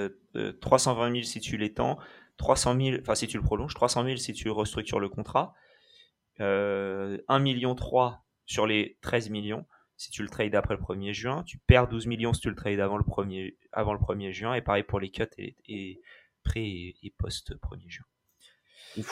320 0.62 1.08
euh, 1.10 1.12
000 1.12 1.24
si 1.24 1.40
tu 1.40 1.58
l'étends, 1.58 1.98
300 2.38 2.80
000, 2.80 2.96
enfin 3.02 3.14
si 3.14 3.26
tu 3.26 3.36
le 3.36 3.42
prolonges, 3.42 3.74
300 3.74 4.04
000 4.04 4.16
si 4.16 4.32
tu 4.32 4.48
restructures 4.48 4.98
le 4.98 5.10
contrat, 5.10 5.52
euh, 6.40 7.18
1 7.28 7.38
million 7.40 7.74
3 7.74 8.24
sur 8.46 8.66
les 8.66 8.96
13 9.02 9.28
millions 9.28 9.66
si 9.98 10.10
tu 10.10 10.22
le 10.22 10.30
trades 10.30 10.54
après 10.54 10.74
le 10.74 10.80
1er 10.80 11.12
juin, 11.12 11.42
tu 11.42 11.58
perds 11.58 11.88
12 11.88 12.06
millions 12.06 12.32
si 12.32 12.40
tu 12.40 12.48
le 12.48 12.56
trades 12.56 12.80
avant 12.80 12.96
le 12.96 13.04
1er, 13.04 13.58
avant 13.72 13.92
le 13.92 13.98
1er 14.00 14.32
juin, 14.32 14.54
et 14.54 14.62
pareil 14.62 14.84
pour 14.84 15.00
les 15.00 15.10
cuts 15.10 15.24
et, 15.36 15.54
et 15.68 16.00
pré 16.42 16.96
et, 17.02 17.14
post 17.18 17.54
1er 17.56 17.88
juin. 17.90 19.04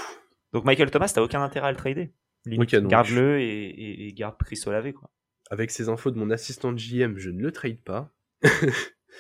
Donc 0.55 0.65
Michael 0.65 0.91
Thomas, 0.91 1.13
t'as 1.15 1.21
aucun 1.21 1.43
intérêt 1.43 1.69
à 1.69 1.71
le 1.71 1.77
trader. 1.77 2.15
Garde-le 2.47 3.41
et, 3.41 4.13
garde 4.17 4.37
Chris 4.39 4.61
Olave, 4.67 4.93
quoi. 4.93 5.11
Avec 5.51 5.71
ces 5.71 5.89
infos 5.89 6.11
de 6.11 6.19
mon 6.19 6.31
assistant 6.31 6.73
de 6.73 6.79
JM, 6.79 7.19
je 7.19 7.31
ne 7.31 7.43
le 7.43 7.51
trade 7.51 7.81
pas. 7.83 8.13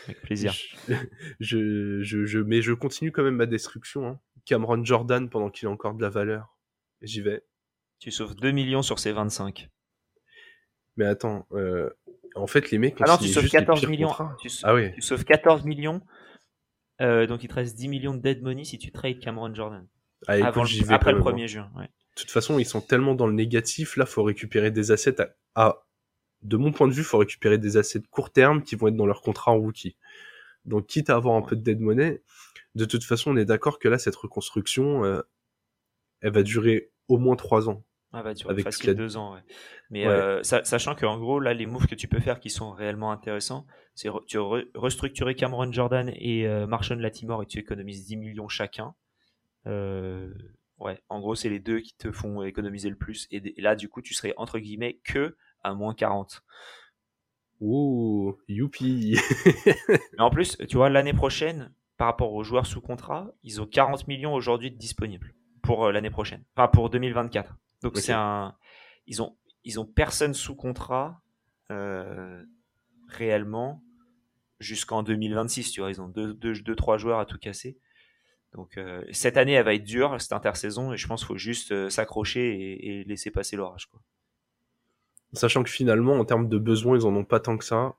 Avec 0.04 0.22
plaisir. 0.22 0.54
je, 1.40 2.02
je, 2.02 2.24
je, 2.24 2.38
mais 2.38 2.62
je 2.62 2.72
continue 2.72 3.10
quand 3.10 3.24
même 3.24 3.34
ma 3.34 3.46
destruction. 3.46 4.06
Hein. 4.06 4.20
Cameron 4.44 4.84
Jordan 4.84 5.28
pendant 5.28 5.50
qu'il 5.50 5.66
a 5.66 5.70
encore 5.70 5.94
de 5.94 6.02
la 6.02 6.08
valeur. 6.08 6.56
J'y 7.02 7.20
vais. 7.20 7.44
Tu 7.98 8.10
sauves 8.10 8.34
2 8.36 8.52
millions 8.52 8.82
sur 8.82 8.98
ces 8.98 9.12
25. 9.12 9.68
Mais 10.96 11.04
attends, 11.04 11.46
euh, 11.52 11.90
en 12.34 12.46
fait, 12.46 12.70
les 12.70 12.78
mecs. 12.78 12.98
Non, 13.00 13.16
tu 13.16 13.28
sauves 13.28 13.48
14 13.48 13.86
millions. 13.86 14.14
Tu, 14.40 14.50
ah 14.62 14.74
oui. 14.74 14.92
tu 14.92 15.02
sauves 15.02 15.24
14 15.24 15.64
millions. 15.64 16.00
Euh, 17.00 17.26
donc 17.26 17.42
il 17.42 17.48
te 17.48 17.54
reste 17.54 17.76
10 17.76 17.88
millions 17.88 18.14
de 18.14 18.20
dead 18.20 18.42
money 18.42 18.64
si 18.64 18.78
tu 18.78 18.92
trades 18.92 19.18
Cameron 19.20 19.54
Jordan. 19.54 19.86
Ah, 20.26 20.32
Avant 20.46 20.64
après 20.90 21.12
le 21.12 21.20
1er 21.20 21.46
juin. 21.46 21.70
Ouais. 21.76 21.88
De 22.20 22.26
toute 22.26 22.32
façon, 22.32 22.58
ils 22.58 22.66
sont 22.66 22.80
tellement 22.80 23.14
dans 23.14 23.26
le 23.26 23.32
négatif. 23.32 23.96
Là, 23.96 24.06
faut 24.06 24.22
récupérer 24.22 24.70
des 24.70 24.90
assets 24.90 25.16
à, 25.54 25.82
de 26.42 26.56
mon 26.56 26.72
point 26.72 26.86
de 26.86 26.92
vue, 26.92 27.02
faut 27.02 27.18
récupérer 27.18 27.58
des 27.58 27.76
assets 27.76 28.00
de 28.00 28.06
court 28.06 28.30
terme 28.30 28.62
qui 28.62 28.76
vont 28.76 28.88
être 28.88 28.96
dans 28.96 29.06
leur 29.06 29.22
contrat 29.22 29.52
en 29.52 29.58
rookie. 29.58 29.96
Donc, 30.64 30.86
quitte 30.86 31.08
à 31.10 31.16
avoir 31.16 31.36
un 31.36 31.42
peu 31.42 31.56
de 31.56 31.62
dead 31.62 31.80
money, 31.80 32.22
de 32.74 32.84
toute 32.84 33.04
façon, 33.04 33.32
on 33.32 33.36
est 33.36 33.44
d'accord 33.44 33.78
que 33.78 33.88
là, 33.88 33.98
cette 33.98 34.16
reconstruction, 34.16 35.04
euh, 35.04 35.22
elle 36.20 36.32
va 36.32 36.42
durer 36.42 36.92
au 37.08 37.18
moins 37.18 37.36
3 37.36 37.68
ans. 37.68 37.84
Elle 38.12 38.22
va 38.22 38.34
durer 38.34 38.52
avec 38.52 38.64
facile 38.64 38.94
2 38.94 39.16
ans, 39.16 39.34
ouais. 39.34 39.40
Mais 39.90 40.06
euh, 40.06 40.42
sachant 40.42 40.94
qu'en 40.94 41.18
gros, 41.18 41.40
là, 41.40 41.54
les 41.54 41.66
moves 41.66 41.86
que 41.86 41.94
tu 41.94 42.08
peux 42.08 42.20
faire 42.20 42.40
qui 42.40 42.50
sont 42.50 42.72
réellement 42.72 43.12
intéressants, 43.12 43.66
c'est 43.94 44.08
tu 44.26 44.38
restructurer 44.38 45.34
Cameron 45.34 45.70
Jordan 45.72 46.12
et 46.16 46.46
euh, 46.46 46.66
Marshall 46.66 47.00
Latimore 47.00 47.42
et 47.42 47.46
tu 47.46 47.58
économises 47.58 48.06
10 48.06 48.16
millions 48.16 48.48
chacun. 48.48 48.94
Euh, 49.66 50.32
ouais, 50.80 51.02
en 51.08 51.20
gros, 51.20 51.34
c'est 51.34 51.48
les 51.48 51.60
deux 51.60 51.80
qui 51.80 51.94
te 51.94 52.10
font 52.10 52.42
économiser 52.42 52.88
le 52.88 52.96
plus. 52.96 53.28
Et, 53.30 53.54
là, 53.58 53.76
du 53.76 53.88
coup, 53.88 54.02
tu 54.02 54.14
serais 54.14 54.34
entre 54.36 54.58
guillemets 54.58 54.98
que 55.04 55.36
à 55.62 55.74
moins 55.74 55.94
40. 55.94 56.42
Ouh, 57.60 58.38
youpi 58.48 59.18
Mais 59.88 60.20
en 60.20 60.30
plus, 60.30 60.56
tu 60.68 60.76
vois, 60.76 60.88
l'année 60.88 61.12
prochaine, 61.12 61.72
par 61.98 62.06
rapport 62.06 62.32
aux 62.32 62.42
joueurs 62.42 62.66
sous 62.66 62.80
contrat, 62.80 63.30
ils 63.42 63.60
ont 63.60 63.66
40 63.66 64.08
millions 64.08 64.32
aujourd'hui 64.32 64.70
disponibles 64.70 65.34
pour 65.62 65.84
euh, 65.84 65.92
l'année 65.92 66.10
prochaine. 66.10 66.42
Enfin, 66.56 66.68
pour 66.68 66.88
2024. 66.88 67.54
Donc, 67.82 67.98
c'est 67.98 68.12
un. 68.12 68.56
Ils 69.06 69.22
ont, 69.22 69.36
ils 69.64 69.78
ont 69.78 69.84
personne 69.84 70.32
sous 70.32 70.54
contrat 70.54 71.20
euh, 71.70 72.42
réellement 73.08 73.82
jusqu'en 74.58 75.02
2026. 75.02 75.72
Tu 75.72 75.80
vois, 75.80 75.90
ils 75.90 76.00
ont 76.00 76.08
deux, 76.08 76.32
deux, 76.32 76.54
deux, 76.54 76.76
trois 76.76 76.96
joueurs 76.96 77.18
à 77.18 77.26
tout 77.26 77.38
casser. 77.38 77.78
Donc 78.54 78.78
euh, 78.78 79.02
cette 79.12 79.36
année, 79.36 79.52
elle 79.52 79.64
va 79.64 79.74
être 79.74 79.84
dure, 79.84 80.20
cette 80.20 80.32
intersaison, 80.32 80.92
et 80.92 80.96
je 80.96 81.06
pense 81.06 81.20
qu'il 81.20 81.28
faut 81.28 81.38
juste 81.38 81.72
euh, 81.72 81.88
s'accrocher 81.88 82.98
et, 83.00 83.04
laisser 83.04 83.30
passer 83.30 83.56
l'orage. 83.56 83.88
Sachant 85.32 85.62
que 85.62 85.70
finalement, 85.70 86.14
en 86.14 86.24
termes 86.24 86.48
de 86.48 86.58
besoins, 86.58 86.98
ils 86.98 87.06
en 87.06 87.14
ont 87.14 87.24
pas 87.24 87.38
tant 87.38 87.56
que 87.56 87.64
ça. 87.64 87.94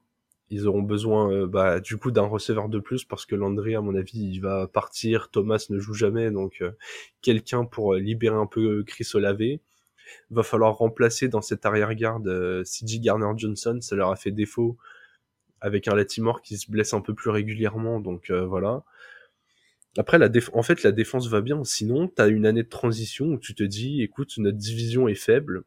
Ils 0.50 0.68
auront 0.68 0.82
besoin 0.82 1.32
euh, 1.32 1.48
bah, 1.48 1.80
du 1.80 1.96
coup 1.96 2.12
d'un 2.12 2.26
receveur 2.26 2.68
de 2.68 2.80
plus 2.80 3.06
parce 3.06 3.26
que 3.26 3.36
Landry, 3.36 3.76
à 3.76 3.82
mon 3.82 3.96
avis, 3.96 4.20
il 4.20 4.40
va 4.40 4.68
partir. 4.68 5.30
Thomas 5.30 5.66
ne 5.70 5.80
joue 5.80 5.94
jamais, 5.94 6.30
donc 6.30 6.62
quelqu'un 7.22 7.64
pour 7.64 7.96
libérer 7.96 8.36
un 8.36 8.48
peu 8.48 8.84
Chris 8.84 9.08
Olave. 9.14 9.60
Va 10.30 10.44
falloir 10.44 10.76
remplacer 10.76 11.30
dans 11.30 11.42
cette 11.42 11.66
arrière-garde 11.66 12.64
CJ 12.66 13.00
Garner 13.00 13.32
Johnson, 13.38 13.80
ça 13.80 13.96
leur 13.96 14.12
a 14.12 14.18
fait 14.18 14.32
défaut 14.32 14.78
avec 15.62 15.88
un 15.88 15.96
Latimore 15.96 16.42
qui 16.42 16.58
se 16.58 16.70
blesse 16.70 16.94
un 16.94 17.00
peu 17.00 17.14
plus 17.14 17.30
régulièrement, 17.30 18.02
donc 18.02 18.30
voilà. 18.30 18.84
Après, 19.98 20.18
la 20.18 20.30
en 20.54 20.64
fait, 20.64 20.84
la 20.84 20.92
défense 20.92 21.28
va 21.28 21.42
bien. 21.42 21.64
Sinon, 21.64 22.08
tu 22.08 22.22
as 22.22 22.28
une 22.28 22.46
année 22.46 22.64
de 22.64 22.70
transition 22.70 23.28
où 23.28 23.38
tu 23.38 23.54
te 23.54 23.64
dis, 23.64 24.02
écoute, 24.02 24.38
notre 24.38 24.58
division 24.58 25.08
est 25.08 25.16
faible, 25.16 25.64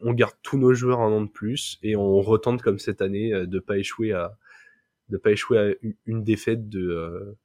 on 0.00 0.12
garde 0.12 0.34
tous 0.42 0.58
nos 0.58 0.74
joueurs 0.74 1.00
un 1.00 1.12
an 1.12 1.22
de 1.22 1.28
plus 1.28 1.78
et 1.82 1.96
on 1.96 2.20
retente 2.20 2.62
comme 2.62 2.78
cette 2.78 3.02
année 3.02 3.32
euh, 3.32 3.46
de 3.46 3.58
pas 3.58 3.78
échouer 3.78 4.12
à 4.12 4.36
de 5.08 5.18
pas 5.18 5.30
échouer 5.30 5.58
à 5.58 5.88
une 6.06 6.24
défaite 6.24 6.68
de 6.68 6.88
euh, 6.88 7.38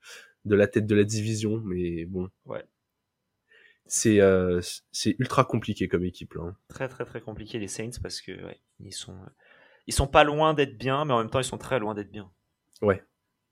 de 0.46 0.56
la 0.56 0.68
tête 0.68 0.86
de 0.86 0.96
la 0.96 1.04
division. 1.04 1.62
Mais 1.64 2.06
bon, 2.06 2.30
ouais. 2.46 2.64
c'est 3.86 4.20
euh, 4.20 4.62
c'est 4.92 5.16
ultra 5.20 5.46
compliqué 5.46 5.88
comme 5.88 6.04
équipe 6.04 6.34
là. 6.34 6.44
Hein. 6.44 6.56
Très 6.68 6.88
très 6.88 7.06
très 7.06 7.22
compliqué 7.22 7.60
les 7.60 7.68
Saints 7.68 8.00
parce 8.02 8.22
que 8.22 8.32
ouais, 8.32 8.60
ils 8.80 8.94
sont 8.94 9.18
ils 9.88 9.94
sont 9.94 10.08
pas 10.08 10.24
loin 10.24 10.54
d'être 10.54 10.78
bien, 10.78 11.06
mais 11.06 11.14
en 11.14 11.20
même 11.20 11.30
temps 11.30 11.40
ils 11.40 11.46
sont 11.46 11.58
très 11.58 11.80
loin 11.80 11.94
d'être 11.94 12.12
bien. 12.12 12.30
Ouais, 12.82 13.04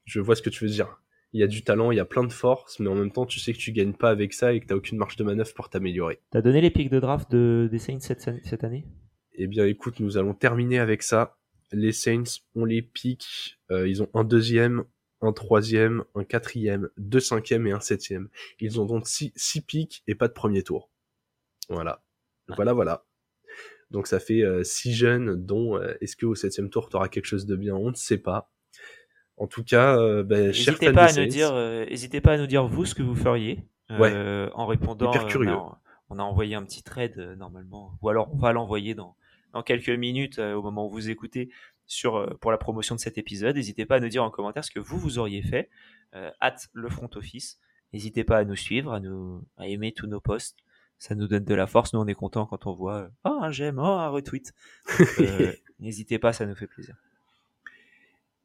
je 0.06 0.20
vois 0.20 0.36
ce 0.36 0.42
que 0.42 0.50
tu 0.50 0.64
veux 0.66 0.72
dire 0.72 1.00
il 1.34 1.40
y 1.40 1.44
a 1.44 1.48
du 1.48 1.64
talent, 1.64 1.92
il 1.92 1.98
y 1.98 2.00
a 2.00 2.06
plein 2.06 2.24
de 2.24 2.34
force, 2.34 2.80
mais 2.80 2.88
en 2.88 2.96
même 2.96 3.12
temps, 3.12 3.26
tu 3.26 3.40
sais 3.40 3.54
que 3.54 3.58
tu 3.58 3.72
gagnes 3.72 3.94
pas 3.94 4.10
avec 4.10 4.34
ça 4.34 4.54
et 4.54 4.60
que 4.60 4.66
tu 4.66 4.74
aucune 4.74 4.98
marge 4.98 5.16
de 5.16 5.24
manœuvre 5.24 5.54
pour 5.54 5.70
t'améliorer. 5.70 6.20
T'as 6.32 6.42
donné 6.42 6.62
les 6.62 6.72
pics 6.72 6.90
de 6.90 7.00
draft 7.00 7.30
de, 7.32 7.68
des 7.72 7.78
Saints 7.78 8.00
cette, 8.00 8.64
année? 8.64 8.86
Eh 9.34 9.48
bien, 9.48 9.66
écoute, 9.66 10.00
nous 10.00 10.18
allons 10.18 10.34
terminer 10.34 10.80
avec 10.80 11.04
ça. 11.04 11.38
Les 11.72 11.92
Saints 11.92 12.42
ont 12.56 12.66
les 12.66 12.82
pics. 12.82 13.60
Euh, 13.70 13.88
ils 13.88 14.02
ont 14.02 14.10
un 14.16 14.24
deuxième, 14.24 14.86
un 15.22 15.32
troisième, 15.32 16.04
un 16.16 16.24
quatrième, 16.24 16.90
deux 16.98 17.20
cinquièmes 17.20 17.68
et 17.68 17.72
un 17.72 17.80
septième. 17.80 18.30
Ils 18.60 18.80
ont 18.80 18.86
donc 18.86 19.08
six, 19.08 19.32
six 19.36 19.62
pics 19.62 20.04
et 20.08 20.16
pas 20.16 20.28
de 20.28 20.34
premier 20.34 20.64
tour. 20.64 20.90
Voilà. 21.70 22.04
Voilà, 22.48 22.74
voilà. 22.74 23.06
Donc 23.92 24.08
ça 24.08 24.20
fait 24.20 24.44
euh, 24.44 24.64
six 24.64 24.94
jeunes, 24.94 25.36
dont 25.36 25.78
euh, 25.78 25.94
est-ce 26.02 26.16
que 26.16 26.26
au 26.26 26.36
septième 26.36 26.70
tour, 26.70 26.90
tu 26.90 26.96
auras 26.96 27.08
quelque 27.08 27.26
chose 27.26 27.46
de 27.46 27.56
bien? 27.56 27.76
On 27.76 27.90
ne 27.90 27.96
sait 27.96 28.18
pas. 28.18 28.52
En 29.40 29.48
tout 29.48 29.64
cas, 29.64 29.98
euh, 29.98 30.22
ben, 30.22 30.48
n'hésitez 30.48 30.92
pas 30.92 31.06
à 31.06 31.14
nous 31.14 31.26
dire, 31.26 31.54
euh, 31.54 31.86
n'hésitez 31.86 32.20
pas 32.20 32.34
à 32.34 32.38
nous 32.38 32.46
dire 32.46 32.68
vous 32.68 32.86
ce 32.86 32.94
que 32.94 33.02
vous 33.02 33.16
feriez 33.16 33.64
euh, 33.90 34.50
en 34.54 34.68
répondant. 34.68 35.12
Hyper 35.12 35.28
curieux. 35.28 35.56
On 36.10 36.20
a, 36.20 36.24
envoyé 36.24 36.56
un 36.56 36.64
petit 36.64 36.84
thread 36.84 37.18
normalement, 37.38 37.94
ou 38.02 38.10
alors 38.10 38.30
on 38.34 38.38
va 38.38 38.52
l'envoyer 38.52 38.96
dans 38.96 39.16
dans 39.54 39.64
quelques 39.64 39.90
minutes 39.90 40.40
au 40.40 40.62
moment 40.62 40.88
où 40.88 40.90
vous 40.90 41.10
écoutez 41.10 41.50
sur 41.88 42.38
pour 42.40 42.52
la 42.52 42.58
promotion 42.58 42.96
de 42.96 43.00
cet 43.00 43.18
épisode. 43.18 43.56
N'hésitez 43.56 43.86
pas 43.86 43.96
à 43.96 44.00
nous 44.00 44.10
dire 44.10 44.24
en 44.24 44.30
commentaire 44.30 44.66
ce 44.66 44.72
que 44.72 44.80
vous 44.80 44.98
vous 44.98 45.20
auriez 45.20 45.42
fait. 45.42 45.70
at 46.42 46.56
le 46.74 46.90
front 46.90 47.10
office. 47.16 47.60
N'hésitez 47.94 48.26
pas 48.26 48.40
à 48.40 48.44
nous 48.44 48.58
suivre, 48.58 48.92
à 48.92 49.00
nous 49.00 49.42
à 49.58 49.68
aimer 49.68 49.94
tous 49.94 50.08
nos 50.08 50.20
posts. 50.20 50.58
Ça 50.98 51.16
nous 51.16 51.28
donne 51.28 51.46
de 51.46 51.56
la 51.56 51.66
force. 51.66 51.94
Nous 51.94 52.00
on 52.00 52.08
est 52.08 52.14
content 52.14 52.46
quand 52.46 52.68
on 52.68 52.74
voit 52.74 53.10
oh 53.24 53.40
un 53.42 53.52
j'aime, 53.52 53.80
oh 53.80 53.86
un 53.86 54.10
retweet. 54.10 54.54
N'hésitez 55.80 56.20
pas, 56.20 56.34
ça 56.34 56.46
nous 56.46 56.56
fait 56.56 56.68
plaisir. 56.68 56.96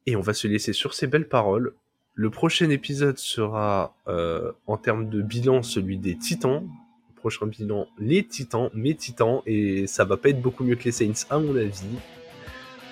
Et 0.07 0.15
on 0.15 0.21
va 0.21 0.33
se 0.33 0.47
laisser 0.47 0.73
sur 0.73 0.93
ces 0.93 1.07
belles 1.07 1.27
paroles. 1.27 1.73
Le 2.13 2.29
prochain 2.29 2.69
épisode 2.69 3.17
sera 3.17 3.95
euh, 4.07 4.51
en 4.67 4.77
termes 4.77 5.09
de 5.09 5.21
bilan 5.21 5.63
celui 5.63 5.97
des 5.97 6.17
Titans. 6.17 6.63
Le 7.09 7.15
prochain 7.15 7.47
bilan 7.47 7.87
les 7.97 8.23
Titans, 8.23 8.69
mes 8.73 8.95
Titans, 8.95 9.41
et 9.45 9.87
ça 9.87 10.05
va 10.05 10.15
pas 10.17 10.29
être 10.29 10.41
beaucoup 10.41 10.63
mieux 10.63 10.75
que 10.75 10.85
les 10.85 10.91
Saints 10.91 11.25
à 11.29 11.39
mon 11.39 11.55
avis. 11.55 11.83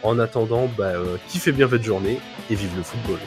En 0.02 0.20
attendant, 0.20 0.70
bah, 0.78 0.96
euh, 0.96 1.18
kiffez 1.30 1.54
bien 1.54 1.68
votre 1.68 1.84
journée 1.84 2.20
et 2.50 2.56
vive 2.56 2.76
le 2.76 2.84
football. 2.84 3.20